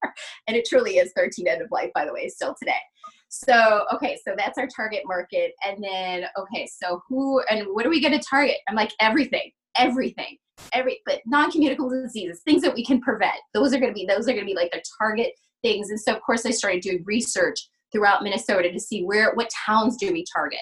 [0.47, 2.81] And it truly is 13 end of life, by the way, still today.
[3.31, 5.53] So, okay, so that's our target market.
[5.65, 8.57] And then, okay, so who and what are we going to target?
[8.69, 10.39] I'm like, everything, everything,
[10.73, 13.37] every, but non communicable diseases, things that we can prevent.
[13.53, 15.91] Those are going to be, those are going to be like the target things.
[15.91, 17.59] And so, of course, I started doing research
[17.93, 20.61] throughout Minnesota to see where, what towns do we target?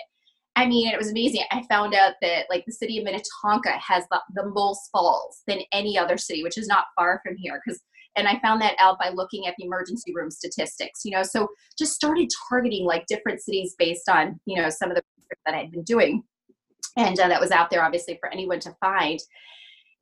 [0.56, 1.42] I mean, it was amazing.
[1.50, 5.60] I found out that like the city of Minnetonka has the, the most falls than
[5.72, 7.60] any other city, which is not far from here.
[7.64, 7.80] Because
[8.16, 11.02] and I found that out by looking at the emergency room statistics.
[11.04, 14.96] You know, so just started targeting like different cities based on you know some of
[14.96, 15.02] the
[15.44, 16.22] that I had been doing,
[16.96, 19.20] and uh, that was out there obviously for anyone to find.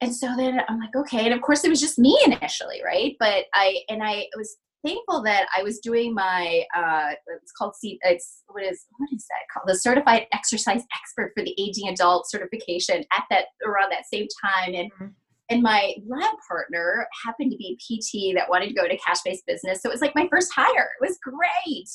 [0.00, 3.16] And so then I'm like, okay, and of course it was just me initially, right?
[3.18, 7.98] But I and I was thankful that I was doing my uh, it's called C
[8.02, 9.68] it's what is what is that called?
[9.68, 14.74] The certified exercise expert for the aging adult certification at that around that same time.
[14.74, 15.06] And mm-hmm.
[15.50, 19.46] and my lab partner happened to be PT that wanted to go to cash based
[19.46, 19.82] business.
[19.82, 20.90] So it was like my first hire.
[21.00, 21.88] It was great.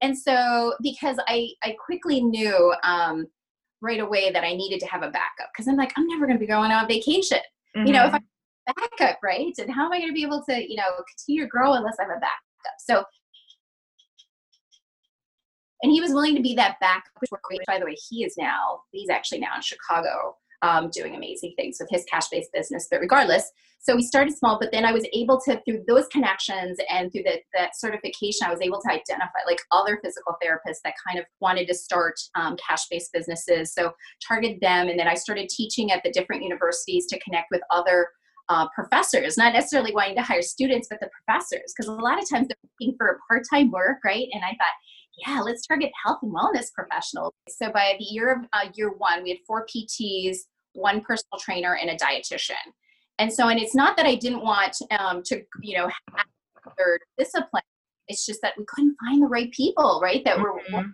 [0.00, 3.26] And so because I I quickly knew um,
[3.82, 5.50] right away that I needed to have a backup.
[5.52, 7.38] Because I'm like I'm never going to be going on vacation.
[7.76, 7.86] Mm-hmm.
[7.86, 8.20] you know if I
[8.74, 9.52] backup, right?
[9.58, 11.96] And how am I going to be able to, you know, continue to grow unless
[11.98, 12.76] I have a backup?
[12.78, 13.04] So,
[15.82, 17.30] and he was willing to be that backup, which
[17.66, 21.78] by the way, he is now, he's actually now in Chicago um, doing amazing things
[21.80, 22.86] with his cash based business.
[22.90, 23.50] But regardless,
[23.82, 27.22] so we started small, but then I was able to, through those connections and through
[27.22, 31.24] the, that certification, I was able to identify like other physical therapists that kind of
[31.40, 33.72] wanted to start um, cash based businesses.
[33.72, 33.92] So
[34.26, 38.08] targeted them, and then I started teaching at the different universities to connect with other
[38.50, 42.28] uh, professors, not necessarily wanting to hire students, but the professors, because a lot of
[42.28, 44.26] times they're looking for part time work, right?
[44.32, 44.74] And I thought,
[45.24, 47.32] yeah, let's target health and wellness professionals.
[47.48, 50.38] So by the year of uh, year one, we had four PTs,
[50.72, 52.54] one personal trainer, and a dietitian.
[53.20, 56.26] And so, and it's not that I didn't want um, to, you know, have
[56.76, 57.62] their discipline.
[58.08, 60.24] It's just that we couldn't find the right people, right?
[60.24, 60.74] That mm-hmm.
[60.74, 60.84] were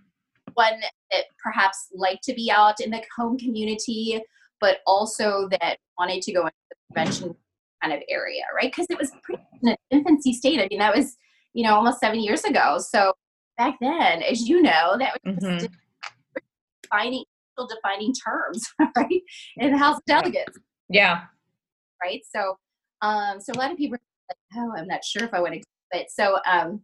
[0.52, 4.20] one that perhaps liked to be out in the home community,
[4.60, 7.36] but also that wanted to go into the prevention
[7.82, 8.70] kind of area, right?
[8.70, 10.60] Because it was pretty in an infancy state.
[10.60, 11.16] I mean, that was,
[11.54, 12.78] you know, almost seven years ago.
[12.78, 13.12] So
[13.56, 15.66] back then, as you know, that was mm-hmm.
[16.82, 17.24] defining
[17.70, 19.22] defining terms, right?
[19.56, 20.58] In the House of Delegates.
[20.90, 21.22] Yeah.
[22.02, 22.20] Right.
[22.30, 22.58] So,
[23.00, 25.54] um, so a lot of people are like, oh, I'm not sure if I want
[25.54, 26.82] to, but so, um,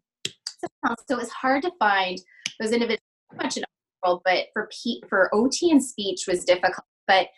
[1.09, 2.18] so, it's hard to find
[2.61, 3.00] those individuals
[3.35, 6.87] much in the world, but for P, for OT and speech was difficult.
[7.07, 7.28] But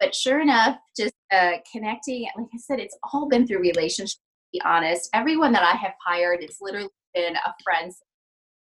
[0.00, 4.14] but sure enough, just uh, connecting, like I said, it's all been through relationships.
[4.14, 7.92] To be honest, everyone that I have hired, it's literally been a friend.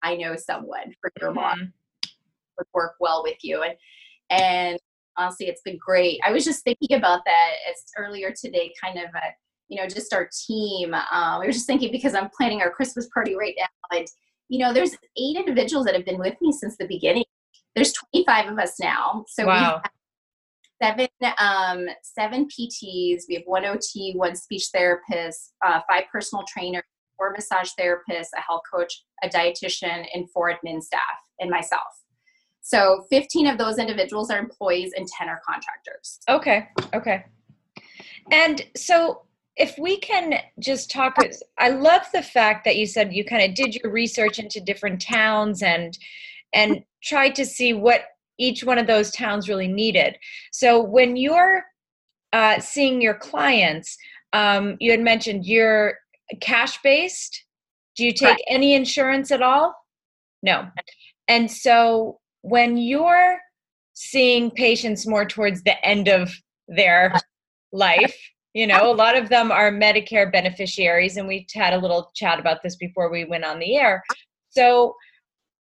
[0.03, 1.41] I know someone for your mm-hmm.
[1.41, 1.73] mom
[2.57, 3.75] would work well with you, and
[4.31, 4.79] and
[5.17, 6.19] honestly, it's been great.
[6.25, 9.35] I was just thinking about that as earlier today, kind of a
[9.69, 10.95] you know just our team.
[11.13, 14.09] Um, we were just thinking because I'm planning our Christmas party right now, and
[14.49, 17.25] you know, there's eight individuals that have been with me since the beginning.
[17.75, 19.81] There's 25 of us now, so wow.
[19.85, 19.91] we
[20.83, 23.23] seven um, seven PTs.
[23.29, 26.85] We have one OT, one speech therapist, uh, five personal trainers,
[27.17, 31.01] four massage therapists, a health coach, a dietitian, and four admin staff,
[31.41, 31.83] and myself.
[32.61, 36.21] So 15 of those individuals are employees and 10 are contractors.
[36.29, 36.69] Okay.
[36.95, 37.25] Okay.
[38.31, 39.23] And so
[39.59, 41.17] if we can just talk
[41.59, 45.03] i love the fact that you said you kind of did your research into different
[45.03, 45.99] towns and
[46.55, 48.03] and tried to see what
[48.39, 50.17] each one of those towns really needed.
[50.53, 51.65] So when you're
[52.33, 53.97] uh, seeing your clients,
[54.33, 55.95] um, you had mentioned you're
[56.41, 57.45] cash based.
[57.97, 59.75] Do you take any insurance at all?
[60.43, 60.69] No.
[61.27, 63.39] And so when you're
[63.95, 66.33] seeing patients more towards the end of
[66.69, 67.13] their
[67.73, 68.17] life,
[68.55, 72.39] you know, a lot of them are Medicare beneficiaries, and we had a little chat
[72.39, 74.03] about this before we went on the air.
[74.51, 74.95] So,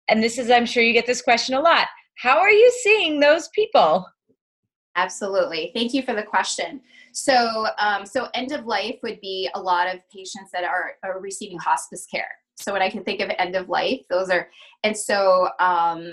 [0.08, 1.88] and this is, I'm sure you get this question a lot
[2.18, 4.06] how are you seeing those people?
[4.96, 5.70] Absolutely.
[5.74, 6.80] Thank you for the question.
[7.12, 11.20] So, um, so end of life would be a lot of patients that are, are
[11.20, 12.28] receiving hospice care.
[12.56, 14.48] So when I can think of end of life, those are,
[14.82, 16.10] and so um,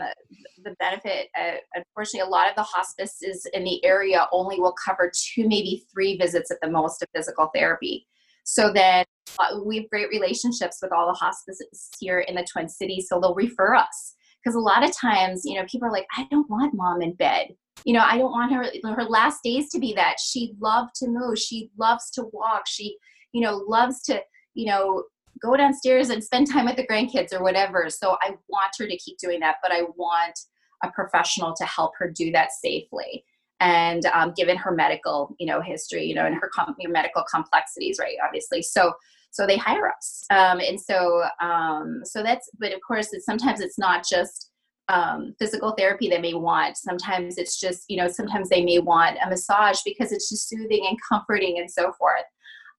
[0.64, 5.12] the benefit, uh, unfortunately, a lot of the hospices in the area only will cover
[5.12, 8.06] two, maybe three visits at the most of physical therapy.
[8.44, 9.06] So then
[9.40, 13.20] uh, we have great relationships with all the hospices here in the Twin Cities, so
[13.20, 14.15] they'll refer us
[14.46, 17.14] because a lot of times you know people are like i don't want mom in
[17.14, 17.48] bed.
[17.84, 20.16] You know i don't want her her last days to be that.
[20.20, 21.38] She loved to move.
[21.38, 22.64] She loves to walk.
[22.68, 22.98] She
[23.34, 24.22] you know loves to
[24.54, 25.04] you know
[25.42, 27.90] go downstairs and spend time with the grandkids or whatever.
[27.90, 30.40] So i want her to keep doing that but i want
[30.84, 33.24] a professional to help her do that safely
[33.62, 37.98] and um, given her medical you know history you know and her com- medical complexities
[38.00, 38.62] right obviously.
[38.62, 38.94] So
[39.36, 40.26] so they hire us.
[40.30, 44.52] Um, and so um, so that's but of course it's sometimes it's not just
[44.88, 46.78] um, physical therapy they may want.
[46.78, 50.86] Sometimes it's just you know sometimes they may want a massage because it's just soothing
[50.88, 52.24] and comforting and so forth.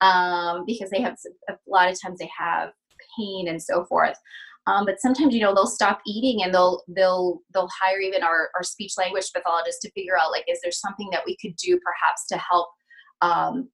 [0.01, 1.17] Um, because they have
[1.49, 2.71] a lot of times they have
[3.19, 4.17] pain and so forth.
[4.67, 8.49] Um, but sometimes you know they'll stop eating and they'll they'll they'll hire even our,
[8.57, 11.79] our speech language pathologist to figure out like is there something that we could do
[11.85, 12.69] perhaps to help
[13.21, 13.69] um,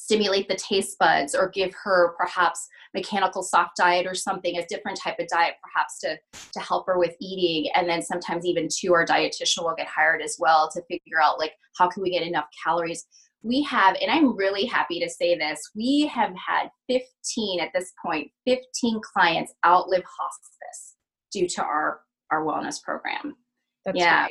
[0.00, 4.98] stimulate the taste buds or give her perhaps mechanical soft diet or something a different
[4.98, 6.16] type of diet perhaps to
[6.52, 7.70] to help her with eating.
[7.74, 11.38] And then sometimes even to our dietitian will get hired as well to figure out
[11.38, 13.06] like how can we get enough calories?
[13.42, 17.90] We have and i'm really happy to say this we have had 15 at this
[18.04, 20.96] point 15 clients outlive hospice
[21.32, 23.36] due to our our wellness program.
[23.84, 24.26] That's yeah.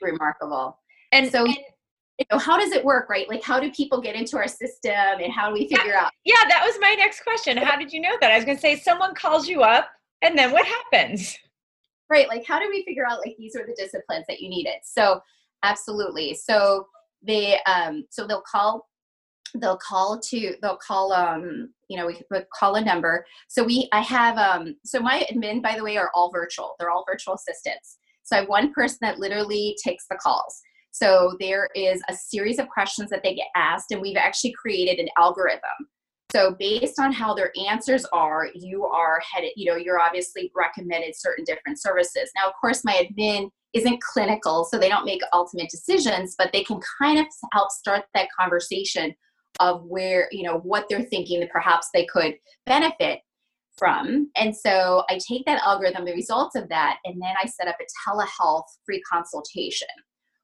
[0.00, 0.78] remarkable.
[1.12, 1.56] And so and
[2.18, 3.28] you know how does it work right?
[3.28, 6.12] Like how do people get into our system and how do we figure yeah, out?
[6.24, 7.56] Yeah that was my next question.
[7.56, 8.32] How did you know that?
[8.32, 9.90] I was going to say someone calls you up
[10.22, 11.36] and then what happens?
[12.08, 14.76] Right like how do we figure out like these are the disciplines that you needed?
[14.84, 15.20] So
[15.62, 16.34] absolutely.
[16.34, 16.86] So
[17.22, 18.86] they um so they'll call
[19.60, 23.26] they'll call to they'll call um you know we could call a number.
[23.48, 26.76] So we i have um so my admin by the way are all virtual.
[26.78, 27.98] They're all virtual assistants.
[28.22, 30.62] So i have one person that literally takes the calls
[30.96, 34.98] So there is a series of questions that they get asked, and we've actually created
[34.98, 35.60] an algorithm.
[36.32, 41.14] So based on how their answers are, you are headed, you know, you're obviously recommended
[41.14, 42.30] certain different services.
[42.34, 46.64] Now, of course, my admin isn't clinical, so they don't make ultimate decisions, but they
[46.64, 49.14] can kind of help start that conversation
[49.60, 53.20] of where, you know, what they're thinking that perhaps they could benefit
[53.76, 54.30] from.
[54.34, 57.76] And so I take that algorithm, the results of that, and then I set up
[57.82, 59.88] a telehealth free consultation.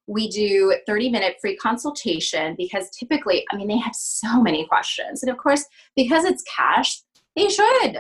[0.07, 5.23] We do 30 minute free consultation because typically, I mean, they have so many questions.
[5.23, 5.65] And of course,
[5.97, 7.01] because it's cash,
[7.37, 7.99] they should.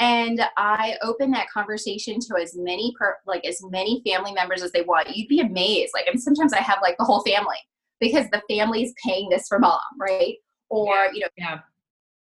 [0.00, 4.72] And I open that conversation to as many per, like as many family members as
[4.72, 5.16] they want.
[5.16, 5.92] You'd be amazed.
[5.94, 7.58] Like, and sometimes I have like the whole family
[8.00, 10.34] because the family's paying this for mom, right?
[10.68, 11.10] Or Yeah.
[11.12, 11.58] you know, Yeah.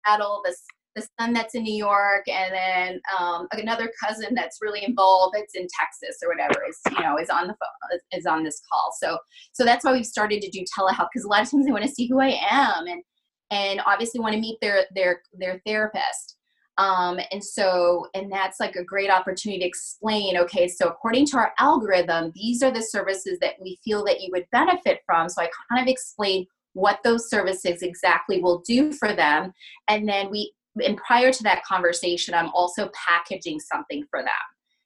[0.06, 0.62] battle this
[0.96, 5.36] the son that's in New York, and then um, another cousin that's really involved.
[5.38, 6.64] It's in Texas or whatever.
[6.68, 8.94] Is you know is on the phone is on this call.
[9.00, 9.18] So
[9.54, 11.84] so that's why we've started to do telehealth because a lot of times they want
[11.84, 13.04] to see who I am and
[13.52, 16.38] and obviously want to meet their their their therapist.
[16.78, 20.38] Um, and so and that's like a great opportunity to explain.
[20.38, 24.30] Okay, so according to our algorithm, these are the services that we feel that you
[24.32, 25.30] would benefit from.
[25.30, 29.54] So I kind of explain what those services exactly will do for them
[29.88, 30.52] and then we
[30.84, 34.46] and prior to that conversation i'm also packaging something for them.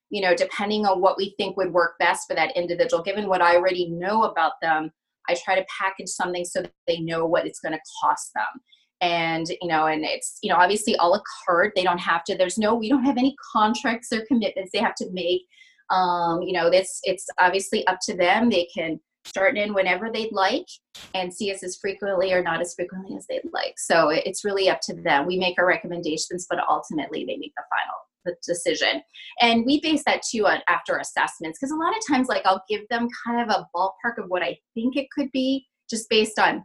[0.09, 3.41] You know depending on what we think would work best for that individual given what
[3.41, 4.91] i already know about them
[5.29, 8.61] i try to package something so that they know what it's going to cost them.
[9.01, 12.25] And you know and it's you know obviously all a la carte they don't have
[12.25, 15.43] to there's no we don't have any contracts or commitments they have to make.
[15.89, 18.49] Um you know this it's obviously up to them.
[18.49, 18.99] They can
[19.29, 20.67] start in whenever they'd like
[21.13, 23.75] and see us as frequently or not as frequently as they'd like.
[23.77, 25.25] So it's really up to them.
[25.25, 29.01] We make our recommendations, but ultimately they make the final decision.
[29.41, 32.63] And we base that too on after assessments because a lot of times, like I'll
[32.67, 36.37] give them kind of a ballpark of what I think it could be, just based
[36.39, 36.63] on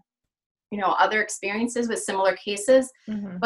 [0.70, 2.90] you know other experiences with similar cases.
[3.08, 3.40] Mhm.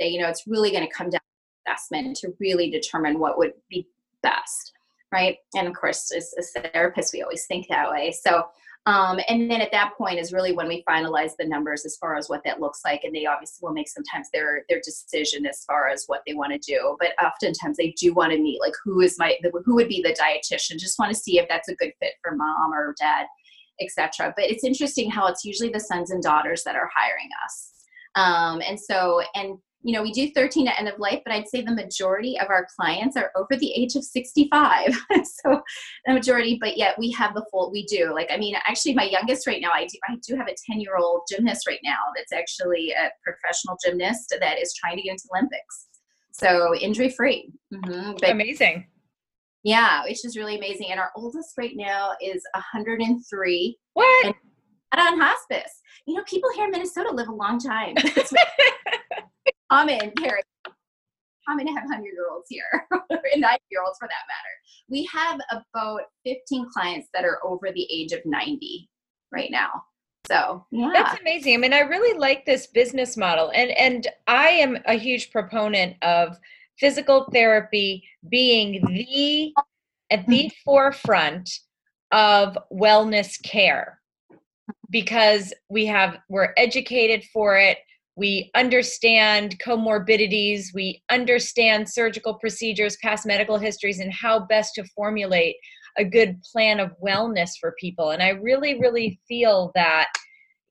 [0.00, 3.52] You know, it's really going to come down to assessment to really determine what would
[3.70, 3.86] be
[4.22, 4.72] best
[5.12, 5.36] right?
[5.54, 8.12] And of course, as, as therapists, we always think that way.
[8.12, 8.46] So,
[8.86, 12.16] um, and then at that point is really when we finalize the numbers as far
[12.16, 15.64] as what that looks like, and they obviously will make sometimes their their decision as
[15.64, 16.96] far as what they want to do.
[16.98, 20.16] But oftentimes they do want to meet like who is my who would be the
[20.20, 20.80] dietitian.
[20.80, 23.26] Just want to see if that's a good fit for mom or dad,
[23.80, 24.34] etc.
[24.34, 27.68] But it's interesting how it's usually the sons and daughters that are hiring us.
[28.16, 31.48] Um, and so and you know, we do 13 at end of life, but I'd
[31.48, 34.92] say the majority of our clients are over the age of 65.
[35.44, 35.60] so
[36.06, 38.12] the majority, but yet we have the full, we do.
[38.14, 40.80] Like, I mean, actually my youngest right now, I do, I do have a 10
[40.80, 45.12] year old gymnast right now that's actually a professional gymnast that is trying to get
[45.12, 45.88] into Olympics.
[46.32, 47.52] So injury free.
[47.74, 48.24] Mm-hmm.
[48.24, 48.86] Amazing.
[49.64, 50.88] yeah, which is really amazing.
[50.90, 54.26] And our oldest right now is 103 What?
[54.26, 54.34] And-
[54.98, 55.80] on hospice.
[56.06, 57.94] You know, people here in Minnesota live a long time.
[59.72, 60.42] Common, Carrie.
[61.48, 64.54] Common to have 100 year olds here, and 90 year olds for that matter.
[64.90, 68.90] We have about 15 clients that are over the age of 90
[69.32, 69.70] right now.
[70.28, 70.90] So, yeah.
[70.92, 71.54] That's amazing.
[71.54, 75.96] I mean, I really like this business model, and and I am a huge proponent
[76.02, 76.36] of
[76.78, 79.54] physical therapy being the
[80.10, 80.54] at the mm-hmm.
[80.66, 81.48] forefront
[82.12, 83.98] of wellness care
[84.90, 87.78] because we have we're educated for it
[88.16, 90.66] we understand comorbidities.
[90.74, 95.56] We understand surgical procedures past medical histories and how best to formulate
[95.98, 98.10] a good plan of wellness for people.
[98.10, 100.08] And i really really feel that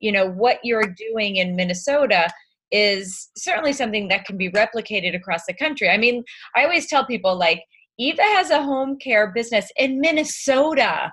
[0.00, 2.28] you know what you're doing in minnesota
[2.72, 5.88] is certainly something that can be replicated across the country.
[5.88, 6.24] I mean
[6.56, 7.62] i always tell people like
[7.98, 11.12] eva has a home care business in minnesota.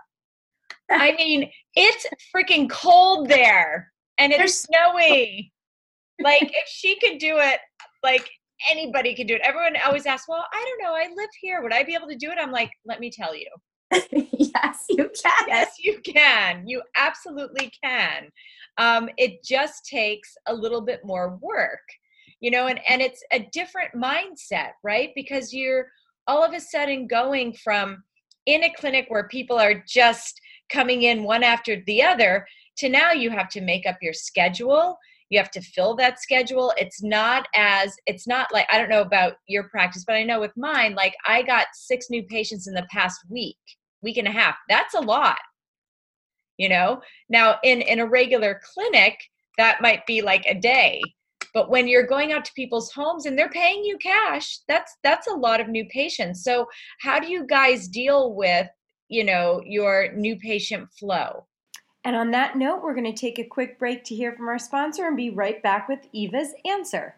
[0.92, 5.52] I mean it's freaking cold there and it's snowy
[6.22, 7.60] like if she could do it
[8.04, 8.30] like
[8.70, 9.42] anybody could do it.
[9.44, 11.62] Everyone always asks well i don't know i live here.
[11.62, 12.38] Would i be able to do it?
[12.40, 13.48] I'm like let me tell you.
[14.56, 15.46] Yes, you can.
[15.48, 16.68] yes you can.
[16.68, 18.30] You absolutely can.
[18.78, 21.80] Um, it just takes a little bit more work
[22.40, 25.12] you know and and it's a different mindset right?
[25.16, 25.88] Because you're
[26.28, 28.04] all of a sudden going from
[28.46, 30.40] in a clinic where people are just
[30.72, 32.46] coming in one after the other
[32.78, 34.98] to now you have to make up your schedule
[35.30, 36.74] you have to fill that schedule.
[36.78, 40.40] It's not as it's not like i don't know about your practice but i know
[40.40, 43.58] with mine like i got six new patients in the past week
[44.02, 44.56] week and a half.
[44.68, 45.40] That's a lot.
[46.58, 47.02] You know?
[47.30, 49.18] Now in in a regular clinic
[49.58, 51.02] that might be like a day
[51.54, 55.28] but when you're going out to people's homes and they're paying you cash that's that's
[55.28, 56.44] a lot of new patients.
[56.44, 56.68] So
[57.02, 58.68] how do you guys deal with
[59.10, 61.46] you know your new patient flow
[62.04, 64.58] And on that note, we're going to take a quick break to hear from our
[64.58, 67.16] sponsor and be right back with Eva's answer.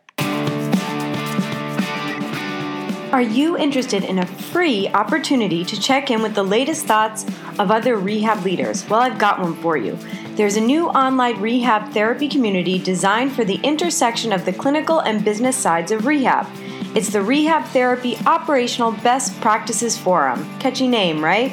[3.11, 7.25] Are you interested in a free opportunity to check in with the latest thoughts
[7.59, 8.89] of other rehab leaders?
[8.89, 9.99] Well, I've got one for you.
[10.36, 15.23] There's a new online rehab therapy community designed for the intersection of the clinical and
[15.23, 16.47] business sides of rehab.
[16.95, 20.49] It's the Rehab Therapy Operational Best Practices Forum.
[20.59, 21.51] Catchy name, right?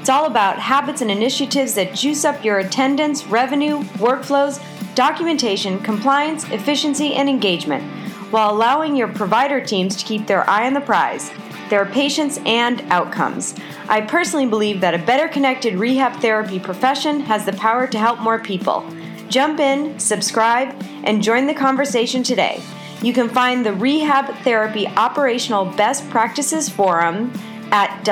[0.00, 4.58] It's all about habits and initiatives that juice up your attendance, revenue, workflows,
[4.94, 7.84] documentation, compliance, efficiency, and engagement
[8.32, 11.30] while allowing your provider teams to keep their eye on the prize
[11.68, 13.54] their patients and outcomes.
[13.88, 18.20] I personally believe that a better connected rehab therapy profession has the power to help
[18.20, 18.84] more people.
[19.28, 20.74] Jump in, subscribe,
[21.04, 22.60] and join the conversation today.
[23.02, 27.32] You can find the Rehab Therapy Operational Best Practices Forum
[27.70, 28.02] at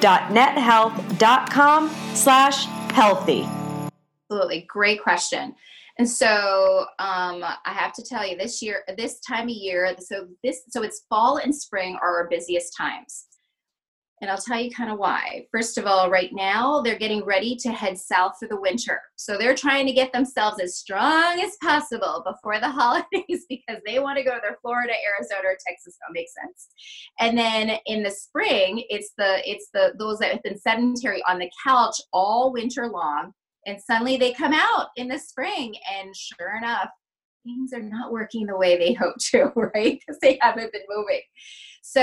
[0.00, 3.48] www.nethealth.com slash healthy.
[4.30, 4.66] Absolutely.
[4.68, 5.54] Great question.
[5.98, 10.28] And so um, I have to tell you, this year, this time of year, so
[10.44, 13.24] this, so it's fall and spring are our busiest times.
[14.20, 15.46] And I'll tell you kind of why.
[15.52, 19.00] First of all, right now they're getting ready to head south for the winter.
[19.16, 23.98] So they're trying to get themselves as strong as possible before the holidays because they
[23.98, 25.96] want to go to their Florida, Arizona, or Texas.
[26.00, 26.68] That makes sense.
[27.20, 31.38] And then in the spring, it's the it's the those that have been sedentary on
[31.38, 33.32] the couch all winter long
[33.66, 36.88] and suddenly they come out in the spring and sure enough
[37.44, 41.20] things are not working the way they hope to right because they haven't been moving
[41.90, 42.02] so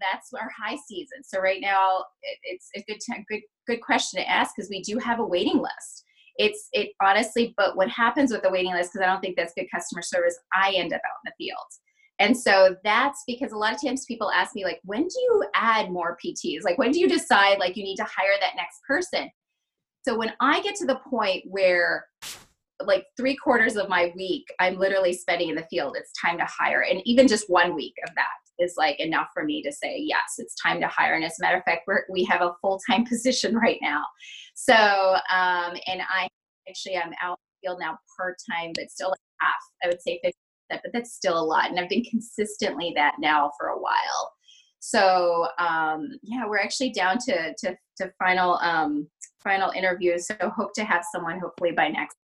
[0.00, 1.24] that's our high season.
[1.24, 4.80] So right now it, it's a good time, good good question to ask because we
[4.80, 6.04] do have a waiting list.
[6.36, 9.52] It's it honestly but what happens with the waiting list because i don't think that's
[9.56, 11.66] good customer service i end up out in the field.
[12.20, 15.44] And so that's because a lot of times people ask me like when do you
[15.56, 18.82] add more pts like when do you decide like you need to hire that next
[18.86, 19.28] person?
[20.02, 22.06] So when I get to the point where
[22.84, 26.46] like three quarters of my week I'm literally spending in the field, it's time to
[26.46, 26.84] hire.
[26.88, 30.34] And even just one week of that is like enough for me to say, yes,
[30.38, 31.14] it's time to hire.
[31.14, 34.02] And as a matter of fact, we're, we have a full time position right now.
[34.54, 36.28] So, um, and I
[36.68, 40.36] actually, I'm out field now part time, but still like half, I would say 50
[40.70, 41.70] but that's still a lot.
[41.70, 44.32] And I've been consistently that now for a while.
[44.80, 49.08] So um, yeah, we're actually down to to, to final um,
[49.42, 50.26] final interviews.
[50.26, 52.16] So hope to have someone hopefully by next.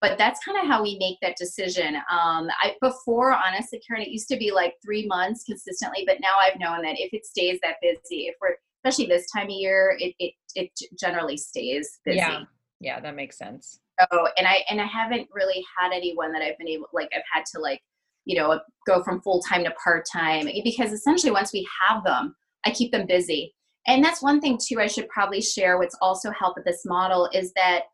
[0.00, 1.96] But that's kind of how we make that decision.
[1.96, 6.36] Um, I before honestly, Karen, it used to be like three months consistently, but now
[6.42, 9.96] I've known that if it stays that busy, if we're especially this time of year,
[9.98, 12.16] it it it generally stays busy.
[12.16, 12.44] Yeah,
[12.80, 13.80] yeah, that makes sense.
[14.10, 17.22] Oh, and I and I haven't really had anyone that I've been able like I've
[17.30, 17.82] had to like
[18.24, 22.34] you know go from full time to part time because essentially once we have them
[22.64, 23.54] i keep them busy
[23.86, 27.28] and that's one thing too i should probably share what's also helped with this model
[27.32, 27.84] is that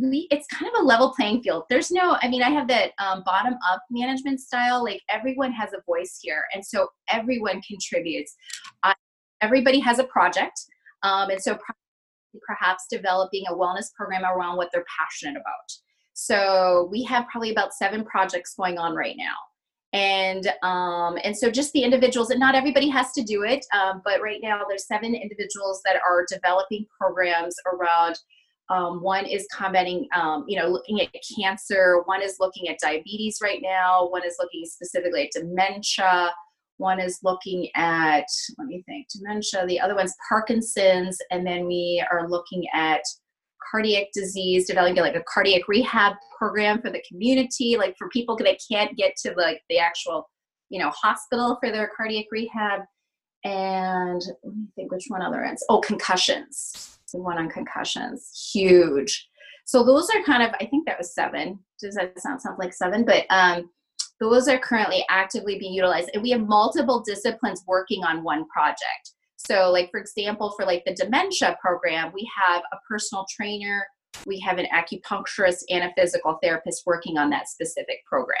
[0.00, 1.64] we it's kind of a level playing field.
[1.70, 5.70] There's no i mean i have that um, bottom up management style like everyone has
[5.72, 8.34] a voice here and so everyone contributes.
[9.42, 10.58] Everybody has a project
[11.02, 11.58] um, and so
[12.46, 15.72] perhaps developing a wellness program around what they're passionate about.
[16.14, 19.36] So we have probably about seven projects going on right now.
[19.92, 24.02] And um, and so just the individuals and not everybody has to do it um,
[24.04, 28.18] but right now there's seven individuals that are developing programs around
[28.68, 31.08] um, one is combating um, you know looking at
[31.38, 36.30] cancer one is looking at diabetes right now one is looking specifically at dementia
[36.78, 38.26] one is looking at
[38.58, 43.02] let me think dementia the other one's parkinson's and then we are looking at
[43.70, 48.58] cardiac disease, developing like a cardiac rehab program for the community, like for people that
[48.70, 50.28] can't get to like the actual,
[50.70, 52.82] you know, hospital for their cardiac rehab.
[53.44, 55.64] And let me think which one other ends.
[55.68, 56.95] Oh, concussions.
[57.12, 59.28] One on concussions, huge.
[59.64, 61.58] So those are kind of, I think that was seven.
[61.80, 63.04] Does that sound sound like seven?
[63.04, 63.70] But um,
[64.20, 69.12] those are currently actively being utilized, and we have multiple disciplines working on one project.
[69.36, 73.84] So, like for example, for like the dementia program, we have a personal trainer,
[74.26, 78.38] we have an acupuncturist, and a physical therapist working on that specific program.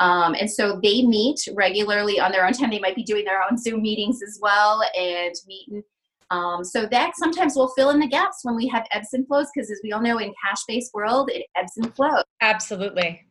[0.00, 2.70] Um, and so they meet regularly on their own time.
[2.70, 5.82] They might be doing their own Zoom meetings as well and meeting.
[6.34, 9.46] Um, so that sometimes will fill in the gaps when we have ebbs and flows
[9.54, 12.24] because as we all know in cash-based world, it ebbs and flows.
[12.40, 13.22] Absolutely.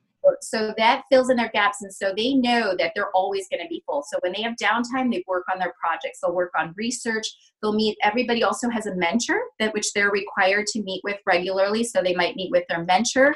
[0.42, 3.68] So that fills in their gaps and so they know that they're always going to
[3.68, 4.06] be full.
[4.10, 6.20] So when they have downtime they work on their projects.
[6.22, 7.28] They'll work on research.
[7.62, 11.84] They'll meet everybody also has a mentor that which they're required to meet with regularly
[11.84, 13.36] so they might meet with their mentor.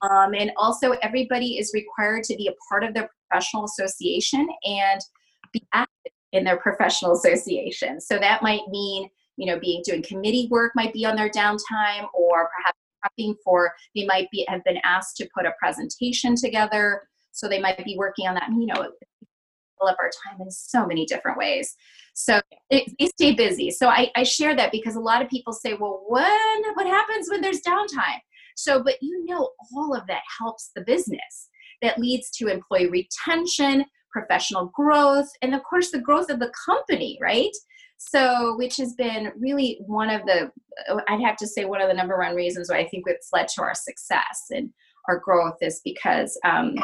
[0.00, 5.00] Um, and also everybody is required to be a part of their professional association and
[5.52, 5.91] be active
[6.32, 8.00] in their professional association.
[8.00, 12.06] So that might mean you know being doing committee work might be on their downtime
[12.14, 17.02] or perhaps prepping for they might be have been asked to put a presentation together.
[17.32, 20.86] So they might be working on that you know fill up our time in so
[20.86, 21.74] many different ways.
[22.14, 23.70] So it, they stay busy.
[23.70, 27.28] So I, I share that because a lot of people say well when what happens
[27.30, 28.20] when there's downtime?
[28.56, 31.48] So but you know all of that helps the business.
[31.80, 37.18] That leads to employee retention professional growth and of course the growth of the company
[37.20, 37.50] right?
[37.98, 40.50] So which has been really one of the
[41.08, 43.46] i'd have to say one of the number one reasons why i think it's led
[43.46, 44.70] to our success and
[45.08, 46.74] our growth is because um,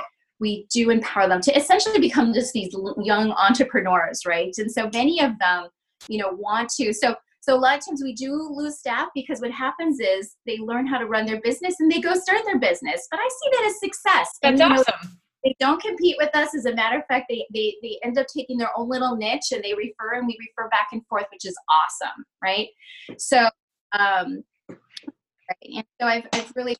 [0.41, 4.55] we do empower them to essentially become just these young entrepreneurs right?
[4.59, 5.68] And so many of them
[6.07, 9.41] you know want to so so a lot of times we do lose staff because
[9.41, 12.59] what happens is they learn how to run their business and they go start their
[12.59, 14.95] business but i see that as success that's and, awesome.
[15.03, 15.11] know,
[15.45, 16.55] they don't compete with us.
[16.55, 19.53] As a matter of fact they, they they end up taking their own little niche
[19.53, 22.68] and they refer and we refer back and forth which is awesome right?
[23.18, 23.49] So
[23.99, 24.45] um
[25.62, 26.76] and so i've, I've really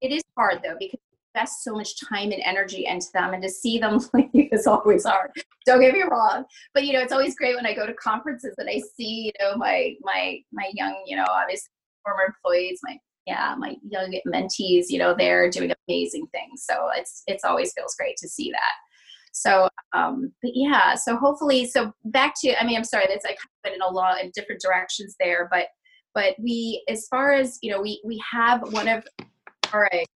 [0.00, 1.00] it is hard though because
[1.34, 5.04] invest so much time and energy into them and to see them leave is always
[5.04, 5.30] hard
[5.66, 8.54] don't get me wrong but you know it's always great when i go to conferences
[8.58, 11.68] and i see you know my my my young you know obviously
[12.02, 12.96] former employees my
[13.26, 16.64] yeah my young mentees you know they're doing amazing things.
[16.68, 18.74] So it's it's always feels great to see that.
[19.32, 23.38] So um but yeah so hopefully so back to i mean i'm sorry that's like
[23.62, 25.66] been in a lot of different directions there but
[26.14, 29.06] but we as far as you know we we have one of
[29.72, 30.06] all right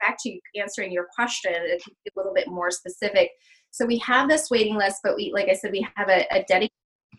[0.00, 1.78] back to answering your question a
[2.16, 3.30] little bit more specific.
[3.70, 6.44] So we have this waiting list but we like i said we have a, a
[6.48, 6.70] dedicated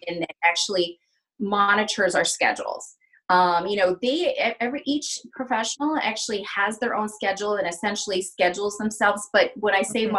[0.07, 0.97] that actually
[1.39, 2.95] monitors our schedules
[3.29, 8.77] um, you know they every each professional actually has their own schedule and essentially schedules
[8.77, 10.15] themselves but when i say mm-hmm.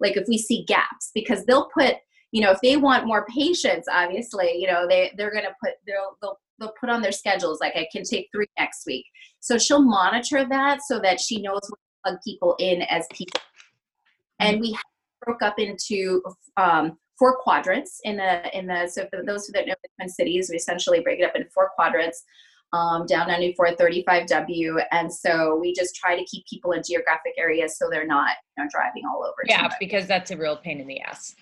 [0.00, 1.94] like if we see gaps because they'll put
[2.32, 6.16] you know if they want more patients obviously you know they they're to put they'll,
[6.20, 9.06] they'll they'll put on their schedules like i can take three next week.
[9.40, 13.40] So she'll monitor that so that she knows what to plug people in as people.
[14.38, 14.76] And we
[15.24, 16.22] broke up into
[16.56, 20.48] um, four quadrants in the in the so for those that know the twin cities
[20.50, 22.24] we essentially break it up in four quadrants
[22.72, 27.78] um, down 94 35w and so we just try to keep people in geographic areas
[27.78, 30.86] so they're not you know driving all over yeah because that's a real pain in
[30.86, 31.34] the ass.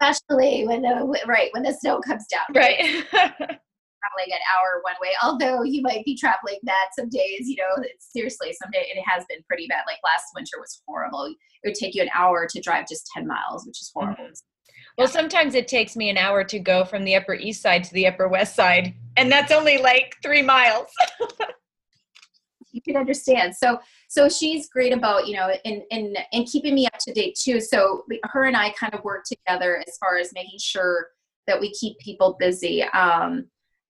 [0.00, 2.42] Especially when the right when the snow comes down.
[2.54, 3.04] Right.
[3.12, 7.84] Traveling an hour one way although you might be traveling that some days you know
[8.00, 9.82] seriously some day it has been pretty bad.
[9.86, 11.26] Like last winter was horrible.
[11.26, 11.36] It
[11.68, 14.24] would take you an hour to drive just 10 miles which is horrible.
[14.24, 14.51] Mm-hmm.
[14.98, 17.94] Well, sometimes it takes me an hour to go from the Upper East Side to
[17.94, 20.88] the Upper West Side, and that's only like three miles.
[22.72, 23.56] you can understand.
[23.56, 23.78] So,
[24.08, 27.60] so she's great about you know, and and and keeping me up to date too.
[27.60, 31.08] So her and I kind of work together as far as making sure
[31.46, 33.46] that we keep people busy, um,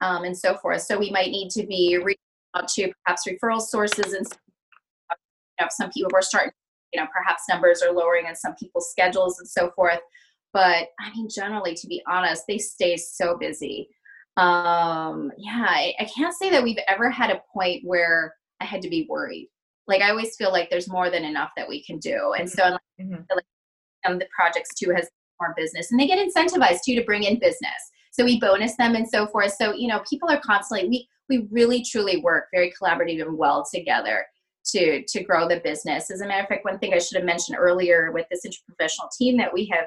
[0.01, 0.83] um, and so forth.
[0.83, 2.21] So we might need to be reaching
[2.57, 4.27] out to perhaps referral sources and
[5.59, 6.53] you know, some people were starting,
[6.93, 10.01] you know, perhaps numbers are lowering in some people's schedules and so forth
[10.57, 13.91] but I mean, generally, to be honest, they stay so busy.
[14.39, 18.81] Um, yeah, I, I can't say that we've ever had a point where I had
[18.81, 19.51] to be worried.
[19.87, 22.63] Like I always feel like there's more than enough that we can do, and so
[22.99, 23.17] mm-hmm.
[23.35, 23.45] like,
[24.07, 25.07] um, the projects too has
[25.43, 27.77] more business, and they get incentivized too to bring in business.
[28.13, 29.53] So we bonus them and so forth.
[29.61, 33.63] So you know, people are constantly we we really truly work very collaborative and well
[33.71, 34.25] together
[34.69, 36.11] to to grow the business.
[36.11, 39.11] As a matter of fact, one thing I should have mentioned earlier with this interprofessional
[39.19, 39.85] team that we have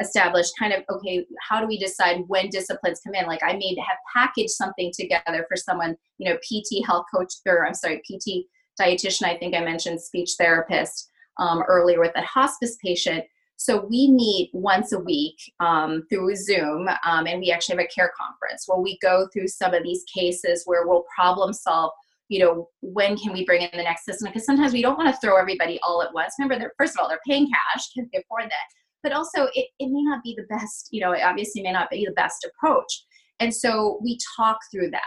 [0.00, 3.26] established kind of okay how do we decide when disciplines come in?
[3.26, 7.66] Like i may have packaged something together for someone you know pt health coach or
[7.66, 8.46] i'm sorry pt
[8.80, 13.24] dietitian i think i mentioned speech therapist um, earlier with a hospice patient.
[13.56, 17.88] So we meet once a week um, through zoom um, and we actually have a
[17.88, 21.92] care conference where we go through some of these cases where we'll problem solve
[22.28, 24.28] you know when can we bring in the next system?
[24.28, 26.34] Because sometimes we don't want to throw everybody all at once.
[26.38, 28.68] Remember first of all they're paying cash can they afford that
[29.02, 31.90] but also it, it may not be the best you know it obviously may not
[31.90, 33.04] be the best approach
[33.40, 35.00] and so we talk through that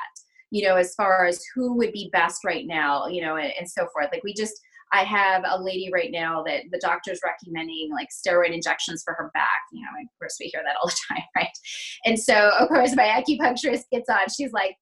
[0.51, 3.69] you know as far as who would be best right now you know and, and
[3.69, 4.53] so forth like we just
[4.93, 9.31] I have a lady right now that the doctor's recommending like steroid injections for her
[9.33, 9.61] back.
[9.71, 11.57] You know, of course we hear that all the time, right?
[12.05, 14.27] And so of course my acupuncturist gets on.
[14.35, 14.75] She's like,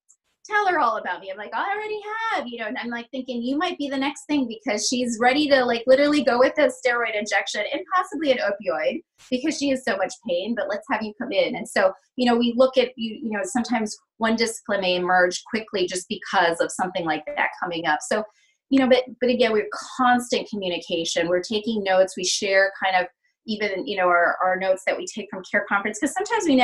[0.50, 1.30] tell her all about me.
[1.32, 2.00] I'm like, I already
[2.32, 5.18] have, you know, and I'm like thinking you might be the next thing because she's
[5.20, 9.70] ready to like literally go with a steroid injection and possibly an opioid because she
[9.70, 11.56] has so much pain, but let's have you come in.
[11.56, 15.44] And so, you know, we look at you, you know, sometimes one discipline may emerge
[15.46, 18.00] quickly just because of something like that coming up.
[18.02, 18.24] So,
[18.70, 21.28] you know, but but again, we're constant communication.
[21.28, 23.08] We're taking notes, we share kind of
[23.48, 26.56] even, you know, our, our notes that we take from care conference because sometimes we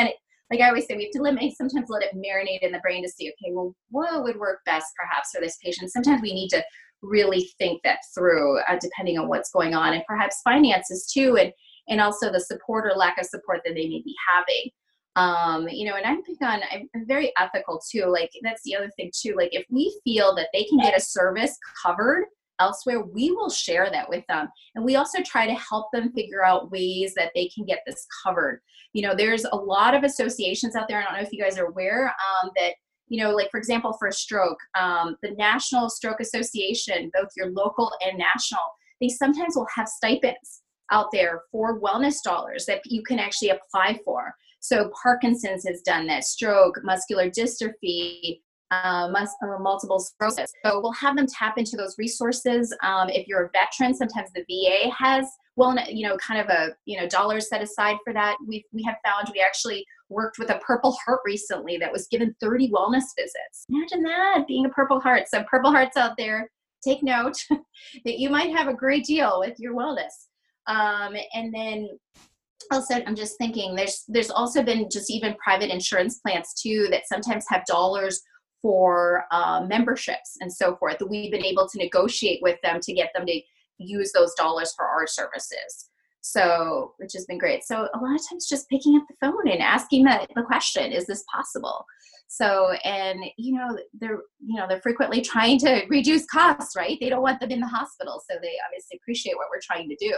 [0.52, 3.04] like I always say, we have to let sometimes let it marinate in the brain
[3.04, 5.92] to see, okay, well, what would work best perhaps for this patient?
[5.92, 6.64] Sometimes we need to
[7.02, 11.52] really think that through uh, depending on what's going on and perhaps finances too and
[11.88, 14.72] and also the support or lack of support that they may be having
[15.16, 18.90] um you know and i'm big on i'm very ethical too like that's the other
[18.96, 22.26] thing too like if we feel that they can get a service covered
[22.60, 24.48] elsewhere we will share that with them.
[24.76, 28.06] And we also try to help them figure out ways that they can get this
[28.24, 28.62] covered.
[28.94, 31.58] You know there's a lot of associations out there i don't know if you guys
[31.58, 32.76] are aware um, that
[33.10, 37.52] you know like for example for a stroke um, the national stroke association both your
[37.52, 38.62] local and national
[39.02, 44.00] they sometimes will have stipends out there for wellness dollars that you can actually apply
[44.06, 44.34] for.
[44.60, 48.42] So Parkinson's has done this, stroke, muscular dystrophy,
[48.72, 50.52] uh, uh, multiple sclerosis.
[50.66, 52.76] So we'll have them tap into those resources.
[52.84, 56.76] Um, if you're a veteran, sometimes the VA has well, you know, kind of a
[56.86, 58.36] you know dollars set aside for that.
[58.46, 62.36] We we have found we actually worked with a Purple Heart recently that was given
[62.42, 63.66] 30 wellness visits.
[63.70, 65.24] Imagine that being a Purple Heart.
[65.28, 66.50] So Purple Hearts out there,
[66.84, 67.38] take note
[68.06, 70.28] that you might have a great deal with your wellness.
[70.68, 71.90] Um, and then
[72.72, 77.08] also i'm just thinking there's there's also been just even private insurance plans too that
[77.08, 78.22] sometimes have dollars
[78.66, 80.38] for uh, memberships.
[80.42, 80.98] And so forth.
[81.08, 83.42] We've been able to negotiate with them to get them to
[83.78, 85.92] use those dollars for our services.
[86.22, 87.64] So which has been great.
[87.64, 90.92] So a lot of times just picking up the phone and asking the, the question
[90.92, 91.86] is this possible?
[92.28, 96.98] So and you know they're you know they're frequently trying to reduce costs right?
[97.00, 99.96] They don't want them in the hospital so they obviously appreciate what we're trying to
[99.98, 100.16] do.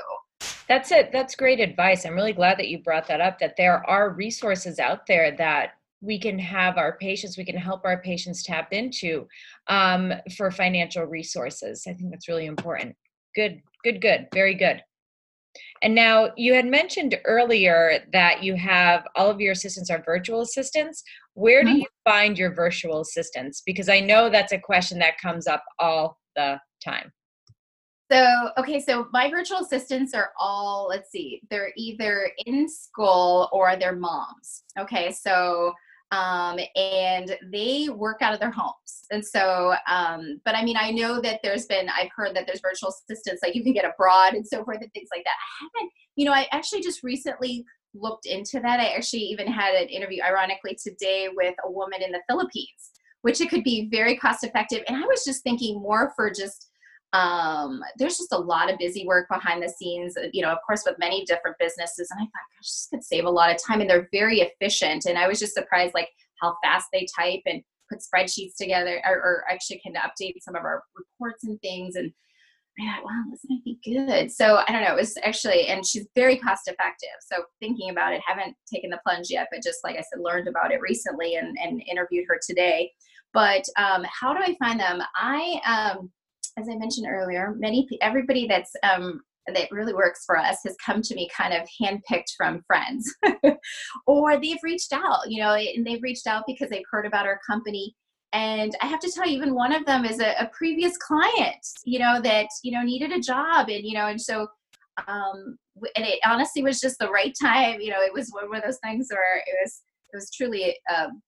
[0.70, 1.12] That's it.
[1.12, 2.06] That's great advice.
[2.06, 5.72] I'm really glad that you brought that up that there are resources out there that
[6.02, 9.28] we can have our patients we can help our patients tap into
[9.68, 12.96] um, for financial resources i think that's really important
[13.36, 14.82] good good good very good
[15.82, 20.42] and now you had mentioned earlier that you have all of your assistants are virtual
[20.42, 21.04] assistants.
[21.34, 21.80] Where do mm-hmm.
[21.80, 23.62] you find your virtual assistants?
[23.66, 27.12] Because I know that's a question that comes up all the time.
[28.12, 33.76] So, okay, so my virtual assistants are all, let's see, they're either in school or
[33.76, 34.64] they're moms.
[34.80, 35.74] Okay, so
[36.12, 39.06] um, and they work out of their homes.
[39.12, 42.62] And so, um, but I mean, I know that there's been, I've heard that there's
[42.62, 45.32] virtual assistants, like you can get abroad and so forth and things like that.
[45.32, 48.80] I haven't, you know, I actually just recently looked into that.
[48.80, 52.92] I actually even had an interview, ironically, today with a woman in the Philippines,
[53.22, 54.84] which it could be very cost effective.
[54.88, 56.70] And I was just thinking more for just,
[57.14, 60.60] um, there's just a lot of busy work behind the scenes, uh, you know, of
[60.66, 62.10] course, with many different businesses.
[62.12, 63.82] And I thought, gosh, this could save a lot of time.
[63.82, 65.06] And they're very efficient.
[65.06, 66.10] And I was just surprised, like,
[66.42, 70.64] how fast they type and put spreadsheets together, or, or actually can update some of
[70.64, 71.96] our reports and things.
[71.96, 72.12] And
[72.80, 74.32] I thought, wow, this might be good.
[74.32, 74.94] So I don't know.
[74.94, 77.10] It was actually, and she's very cost effective.
[77.22, 80.48] So thinking about it, haven't taken the plunge yet, but just like I said, learned
[80.48, 82.92] about it recently and, and interviewed her today.
[83.34, 85.02] But um, how do I find them?
[85.16, 86.12] I um,
[86.58, 89.22] as I mentioned earlier, many everybody that's um,
[89.54, 93.14] that really works for us has come to me kind of handpicked from friends,
[94.08, 95.30] or they've reached out.
[95.30, 97.96] You know, and they've reached out because they've heard about our company.
[98.34, 101.66] And I have to tell you, even one of them is a, a previous client.
[101.86, 104.48] You know that you know needed a job, and you know, and so
[105.08, 105.58] um,
[105.96, 107.80] and it honestly was just the right time.
[107.80, 109.82] You know, it was one of those things where it was
[110.14, 110.76] it was truly.
[110.96, 111.22] Um,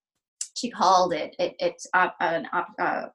[0.60, 2.46] she called it it, it uh, an,
[2.78, 3.06] uh,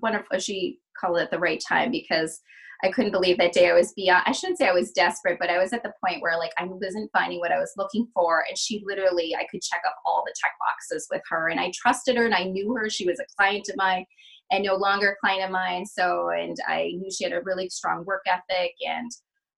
[0.00, 0.38] wonderful.
[0.38, 2.40] She called it the right time because
[2.84, 5.50] I couldn't believe that day I was beyond, I shouldn't say I was desperate, but
[5.50, 8.44] I was at the point where like I wasn't finding what I was looking for.
[8.48, 11.48] And she literally, I could check off all the check boxes with her.
[11.48, 12.90] And I trusted her and I knew her.
[12.90, 14.04] She was a client of mine
[14.50, 15.86] and no longer a client of mine.
[15.86, 19.10] So, and I knew she had a really strong work ethic and,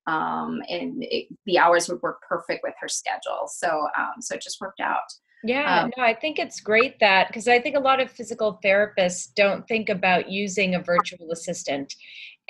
[0.07, 3.49] um, and it, the hours would work perfect with her schedule.
[3.49, 5.01] So, um, so it just worked out.
[5.45, 8.59] Yeah, um, no, I think it's great that because I think a lot of physical
[8.65, 11.95] therapists don't think about using a virtual assistant,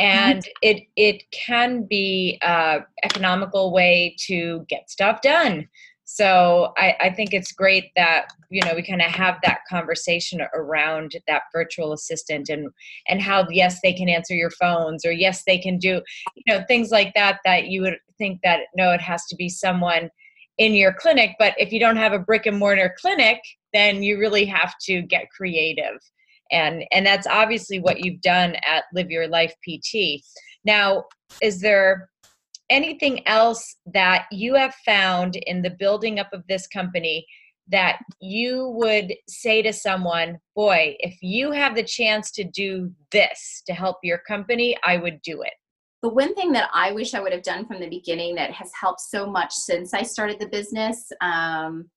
[0.00, 0.30] mm-hmm.
[0.30, 5.68] and it it can be a economical way to get stuff done.
[6.04, 10.40] So I, I think it's great that you know we kind of have that conversation
[10.54, 12.68] around that virtual assistant and
[13.08, 16.00] and how yes they can answer your phones or yes they can do
[16.36, 19.48] you know things like that that you would think that no it has to be
[19.48, 20.10] someone
[20.58, 23.38] in your clinic but if you don't have a brick and mortar clinic
[23.74, 25.98] then you really have to get creative.
[26.50, 30.22] And and that's obviously what you've done at live your life pt
[30.64, 31.04] now
[31.42, 32.10] is there
[32.70, 37.26] anything else that you have found in the building up of this company
[37.68, 43.62] that you would say to someone boy if you have the chance to do this
[43.66, 45.54] to help your company i would do it
[46.04, 48.70] the one thing that I wish I would have done from the beginning that has
[48.78, 51.88] helped so much since I started the business um,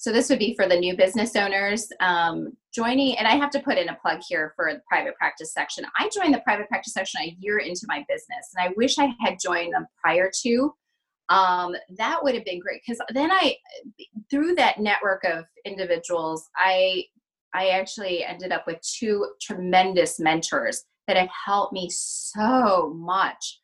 [0.00, 3.16] So this would be for the new business owners um, joining.
[3.16, 5.86] And I have to put in a plug here for the private practice section.
[5.98, 9.14] I joined the private practice section a year into my business, and I wish I
[9.20, 10.74] had joined them prior to.
[11.30, 13.56] Um, that would have been great because then I,
[14.30, 17.04] through that network of individuals, I
[17.54, 23.58] I actually ended up with two tremendous mentors that have helped me so much.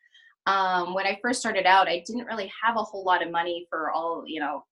[0.46, 3.68] Um, when I first started out, I didn't really have a whole lot of money
[3.70, 4.64] for all, you know,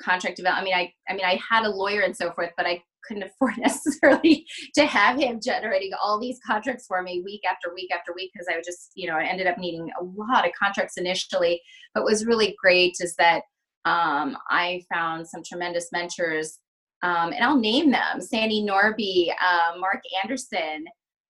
[0.00, 0.62] contract development.
[0.62, 0.74] I mean,
[1.08, 4.46] I, I mean, I had a lawyer and so forth, but I couldn't afford necessarily
[4.76, 8.46] to have him generating all these contracts for me week after week after week because
[8.48, 11.60] I would just, you know, I ended up needing a lot of contracts initially.
[11.92, 13.42] But was really great is that
[13.84, 16.60] um, I found some tremendous mentors,
[17.02, 20.84] um, and I'll name them: Sandy Norby, uh, Mark Anderson,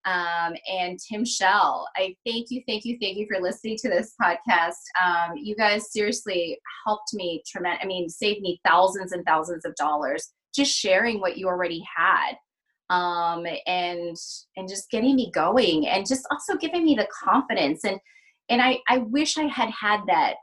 [0.05, 1.87] um, and Tim Shell.
[1.97, 4.81] I thank you, thank you, thank you for listening to this podcast.
[5.03, 7.81] Um, you guys seriously helped me tremendous.
[7.83, 12.35] I mean, saved me thousands and thousands of dollars just sharing what you already had.
[12.91, 14.17] Um, and
[14.57, 17.99] and just getting me going and just also giving me the confidence and
[18.51, 20.35] and I, I wish I had had that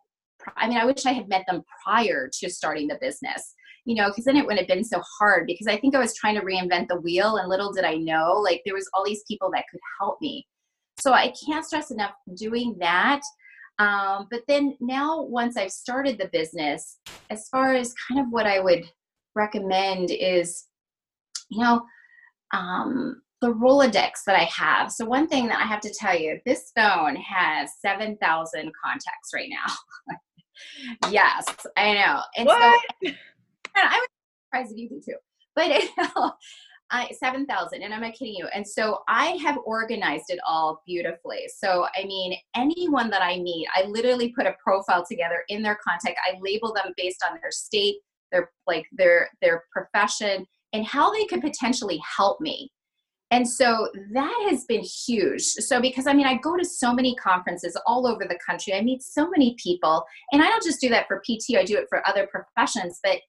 [0.57, 3.53] I mean I wish I had met them prior to starting the business
[3.89, 6.13] you know, because then it wouldn't have been so hard because I think I was
[6.13, 9.23] trying to reinvent the wheel and little did I know, like there was all these
[9.27, 10.45] people that could help me.
[10.99, 13.21] So I can't stress enough doing that.
[13.79, 16.99] Um, but then now, once I've started the business,
[17.31, 18.83] as far as kind of what I would
[19.33, 20.65] recommend is,
[21.49, 21.81] you know,
[22.53, 24.91] um, the Rolodex that I have.
[24.91, 29.49] So one thing that I have to tell you, this phone has 7,000 contacts right
[29.49, 30.19] now.
[31.09, 32.21] yes, I know.
[32.37, 32.81] And what?
[33.03, 33.11] So,
[33.83, 34.07] I was
[34.45, 35.17] surprised if you do too.
[35.55, 35.81] But
[36.91, 38.47] I, 7,000, and I'm not kidding you.
[38.53, 41.47] And so I have organized it all beautifully.
[41.55, 45.77] So, I mean, anyone that I meet, I literally put a profile together in their
[45.87, 46.17] contact.
[46.25, 47.97] I label them based on their state,
[48.31, 52.71] their like their their profession, and how they could potentially help me.
[53.31, 55.43] And so that has been huge.
[55.43, 58.81] So, because I mean, I go to so many conferences all over the country, I
[58.81, 61.85] meet so many people, and I don't just do that for PT, I do it
[61.89, 62.99] for other professions.
[63.03, 63.19] But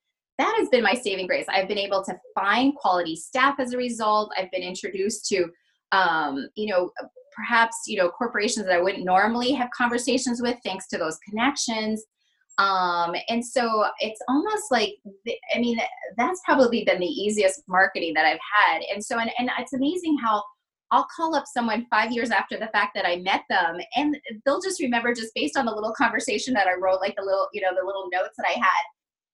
[0.41, 1.45] that has been my saving grace.
[1.49, 4.33] I've been able to find quality staff as a result.
[4.39, 5.47] I've been introduced to,
[5.93, 6.91] um, you know,
[7.37, 12.03] perhaps you know corporations that I wouldn't normally have conversations with, thanks to those connections.
[12.59, 14.95] Um, and so it's almost like,
[15.55, 15.79] I mean,
[16.17, 18.83] that's probably been the easiest marketing that I've had.
[18.93, 20.43] And so, and, and it's amazing how
[20.91, 24.61] I'll call up someone five years after the fact that I met them, and they'll
[24.61, 27.61] just remember just based on the little conversation that I wrote, like the little, you
[27.61, 28.85] know, the little notes that I had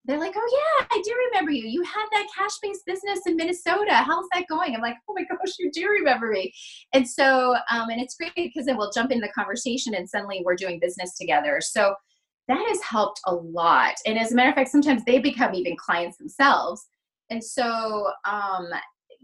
[0.05, 1.67] they're like, oh yeah, I do remember you.
[1.67, 3.93] You had that cash-based business in Minnesota.
[3.93, 4.73] How's that going?
[4.75, 6.53] I'm like, oh my gosh, you do remember me.
[6.93, 10.41] And so, um, and it's great because then we'll jump in the conversation and suddenly
[10.43, 11.59] we're doing business together.
[11.61, 11.93] So
[12.47, 13.95] that has helped a lot.
[14.05, 16.87] And as a matter of fact, sometimes they become even clients themselves.
[17.29, 18.67] And so, um,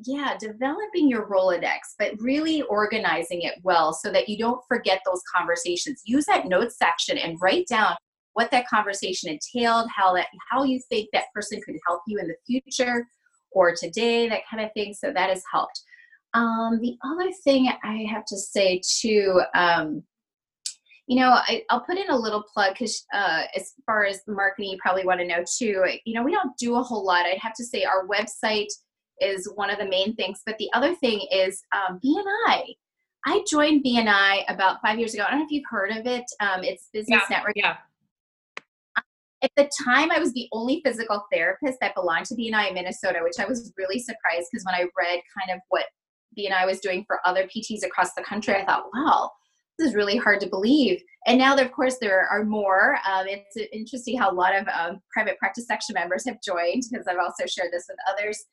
[0.05, 5.21] yeah, developing your Rolodex, but really organizing it well so that you don't forget those
[5.35, 6.03] conversations.
[6.05, 7.95] Use that notes section and write down
[8.37, 12.27] what that conversation entailed, how that how you think that person could help you in
[12.27, 13.03] the future
[13.49, 14.93] or today, that kind of thing.
[14.93, 15.81] So that has helped.
[16.35, 20.03] Um, the other thing I have to say too, um,
[21.07, 24.69] you know, I, will put in a little plug because uh, as far as marketing,
[24.69, 25.83] you probably want to know too.
[26.05, 27.25] You know, we don't do a whole lot.
[27.25, 28.69] I'd have to say our website
[29.19, 32.75] is one of the main things, but the other thing is um, BNI.
[33.25, 35.23] I joined BNI about five years ago.
[35.25, 36.25] I don't know if you've heard of it.
[36.39, 37.53] Um, it's Business yeah, Network.
[37.55, 37.77] Yeah
[39.47, 43.19] at the time i was the only physical therapist that belonged to bni in minnesota
[43.23, 45.85] which i was really surprised because when i read kind of what
[46.37, 49.29] bni was doing for other pts across the country i thought wow
[49.77, 51.01] this is really hard to believe.
[51.25, 54.99] And now of course there are more um, it's interesting how a lot of um,
[55.11, 58.45] private practice section members have joined because i've also shared this with others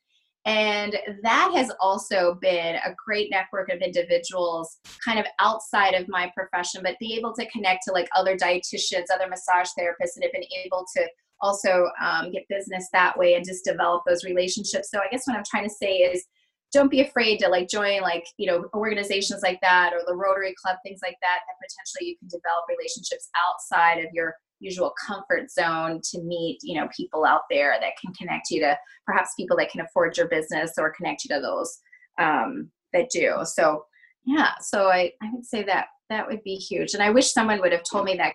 [0.45, 6.31] and that has also been a great network of individuals kind of outside of my
[6.37, 10.31] profession, but be able to connect to like other dietitians, other massage therapists, and have
[10.31, 11.07] been able to
[11.41, 14.89] also um, get business that way and just develop those relationships.
[14.91, 16.23] So I guess what I'm trying to say is
[16.71, 20.53] don't be afraid to like join like you know organizations like that or the rotary
[20.61, 25.51] club things like that that potentially you can develop relationships outside of your usual comfort
[25.51, 29.57] zone to meet you know people out there that can connect you to perhaps people
[29.57, 31.79] that can afford your business or connect you to those
[32.19, 33.37] um, that do.
[33.43, 33.85] So
[34.25, 36.93] yeah so I, I would say that that would be huge.
[36.93, 38.33] And i wish someone would have told me that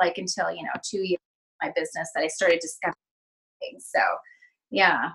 [0.00, 1.20] like until you know two years
[1.62, 2.94] my business that i started discovering
[3.60, 3.88] things.
[3.94, 4.02] So
[4.70, 5.10] yeah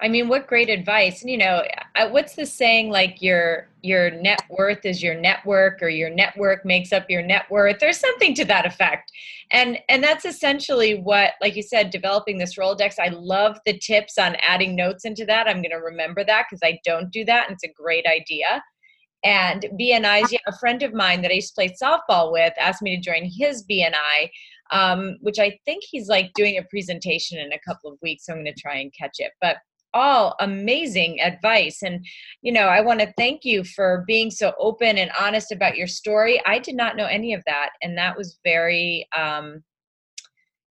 [0.00, 1.22] I mean, what great advice!
[1.22, 1.62] And you know,
[2.10, 2.90] what's the saying?
[2.90, 7.50] Like your your net worth is your network, or your network makes up your net
[7.50, 7.78] worth.
[7.80, 9.10] There's something to that effect,
[9.50, 12.94] and and that's essentially what, like you said, developing this Rolodex.
[13.00, 15.48] I love the tips on adding notes into that.
[15.48, 18.62] I'm going to remember that because I don't do that, and it's a great idea.
[19.24, 22.82] And BNI's, yeah, a friend of mine that I used to play softball with asked
[22.82, 24.30] me to join his BNI,
[24.70, 28.26] um, which I think he's like doing a presentation in a couple of weeks.
[28.26, 29.32] So I'm going to try and catch it.
[29.40, 29.56] But
[29.94, 31.82] all amazing advice.
[31.82, 32.04] And,
[32.42, 35.86] you know, I want to thank you for being so open and honest about your
[35.86, 36.40] story.
[36.46, 37.70] I did not know any of that.
[37.82, 39.62] And that was very, um,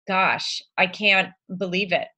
[0.07, 2.09] gosh, I can't believe it,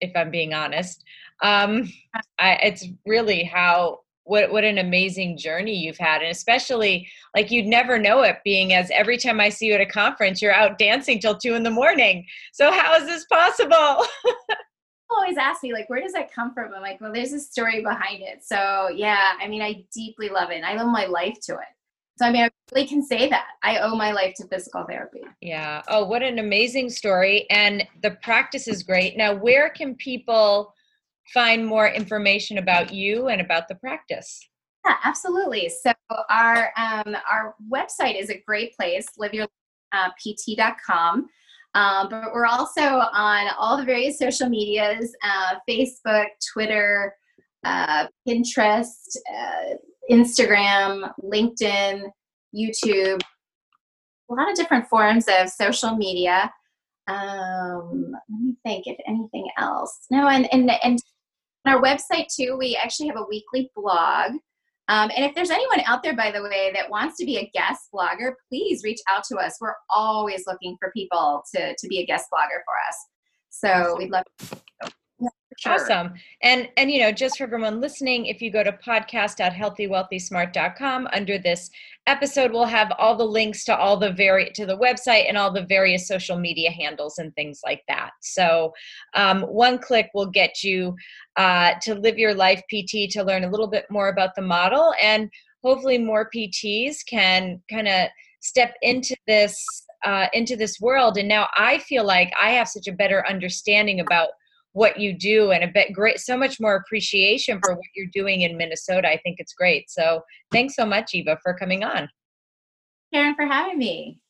[0.00, 1.02] if I'm being honest.
[1.42, 1.90] Um,
[2.38, 7.66] I, it's really how what what an amazing journey you've had and especially like you'd
[7.66, 10.78] never know it being as every time i see you at a conference you're out
[10.78, 14.04] dancing till two in the morning so how is this possible
[15.10, 16.74] always ask me like where does that come from?
[16.74, 18.44] I'm like well there's a story behind it.
[18.44, 21.68] So yeah i mean i deeply love it and i owe my life to it.
[22.18, 23.46] So i mean i really can say that.
[23.62, 25.22] I owe my life to physical therapy.
[25.40, 25.82] Yeah.
[25.88, 29.16] Oh what an amazing story and the practice is great.
[29.16, 30.74] Now where can people
[31.32, 34.46] find more information about you and about the practice?
[34.84, 35.68] Yeah absolutely.
[35.68, 35.92] So
[36.28, 41.28] our um, our website is a great place liveyourpt.com
[41.74, 47.14] um, but we're also on all the various social medias uh, Facebook, Twitter,
[47.64, 49.74] uh, Pinterest, uh,
[50.10, 52.02] Instagram, LinkedIn,
[52.54, 53.20] YouTube,
[54.30, 56.50] a lot of different forms of social media.
[57.06, 60.06] Um, let me think if anything else.
[60.10, 60.98] No, and, and, and
[61.64, 64.32] on our website too, we actually have a weekly blog
[64.88, 67.50] um, and if there's anyone out there, by the way, that wants to be a
[67.52, 69.56] guest blogger, please reach out to us.
[69.60, 72.96] We're always looking for people to, to be a guest blogger for us.
[73.50, 74.24] So we'd love
[75.58, 75.72] Sure.
[75.72, 76.14] Awesome.
[76.42, 81.68] And and you know, just for everyone listening, if you go to podcast.healthywealthysmart.com under this
[82.06, 85.52] episode, we'll have all the links to all the very to the website and all
[85.52, 88.10] the various social media handles and things like that.
[88.20, 88.72] So
[89.14, 90.94] um, one click will get you
[91.34, 94.94] uh, to live your life PT to learn a little bit more about the model
[95.02, 95.28] and
[95.64, 99.60] hopefully more PTs can kind of step into this
[100.04, 101.18] uh, into this world.
[101.18, 104.28] And now I feel like I have such a better understanding about
[104.72, 108.42] what you do and a bit great so much more appreciation for what you're doing
[108.42, 109.08] in minnesota.
[109.08, 109.90] I think it's great.
[109.90, 112.08] So thanks so much eva for coming on.
[113.12, 114.20] Karen for having me.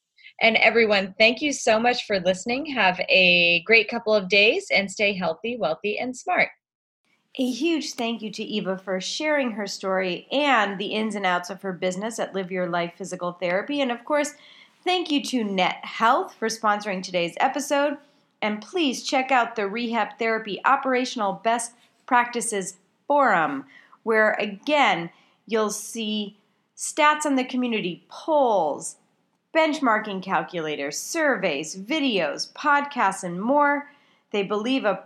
[0.41, 2.67] And everyone thank you so much for listening.
[2.67, 6.49] Have a great couple of days and stay healthy wealthy and smart.
[7.41, 11.51] A huge thank you to Eva for sharing her story and the ins and outs
[11.51, 13.81] of her business at Live Your Life Physical Therapy.
[13.81, 14.33] And of course,
[14.83, 17.97] thank you to Net Health for sponsoring today's episode.
[18.41, 21.73] And please check out the Rehab Therapy Operational Best
[22.07, 22.77] Practices
[23.07, 23.65] Forum,
[24.03, 25.11] where again,
[25.47, 26.37] you'll see
[26.77, 28.97] stats on the community, polls,
[29.55, 33.91] benchmarking calculators, surveys, videos, podcasts, and more.
[34.31, 35.05] They believe a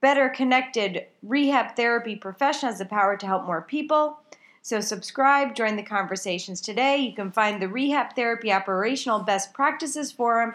[0.00, 4.18] better connected rehab therapy profession has the power to help more people.
[4.60, 6.98] So, subscribe, join the conversations today.
[6.98, 10.54] You can find the Rehab Therapy Operational Best Practices Forum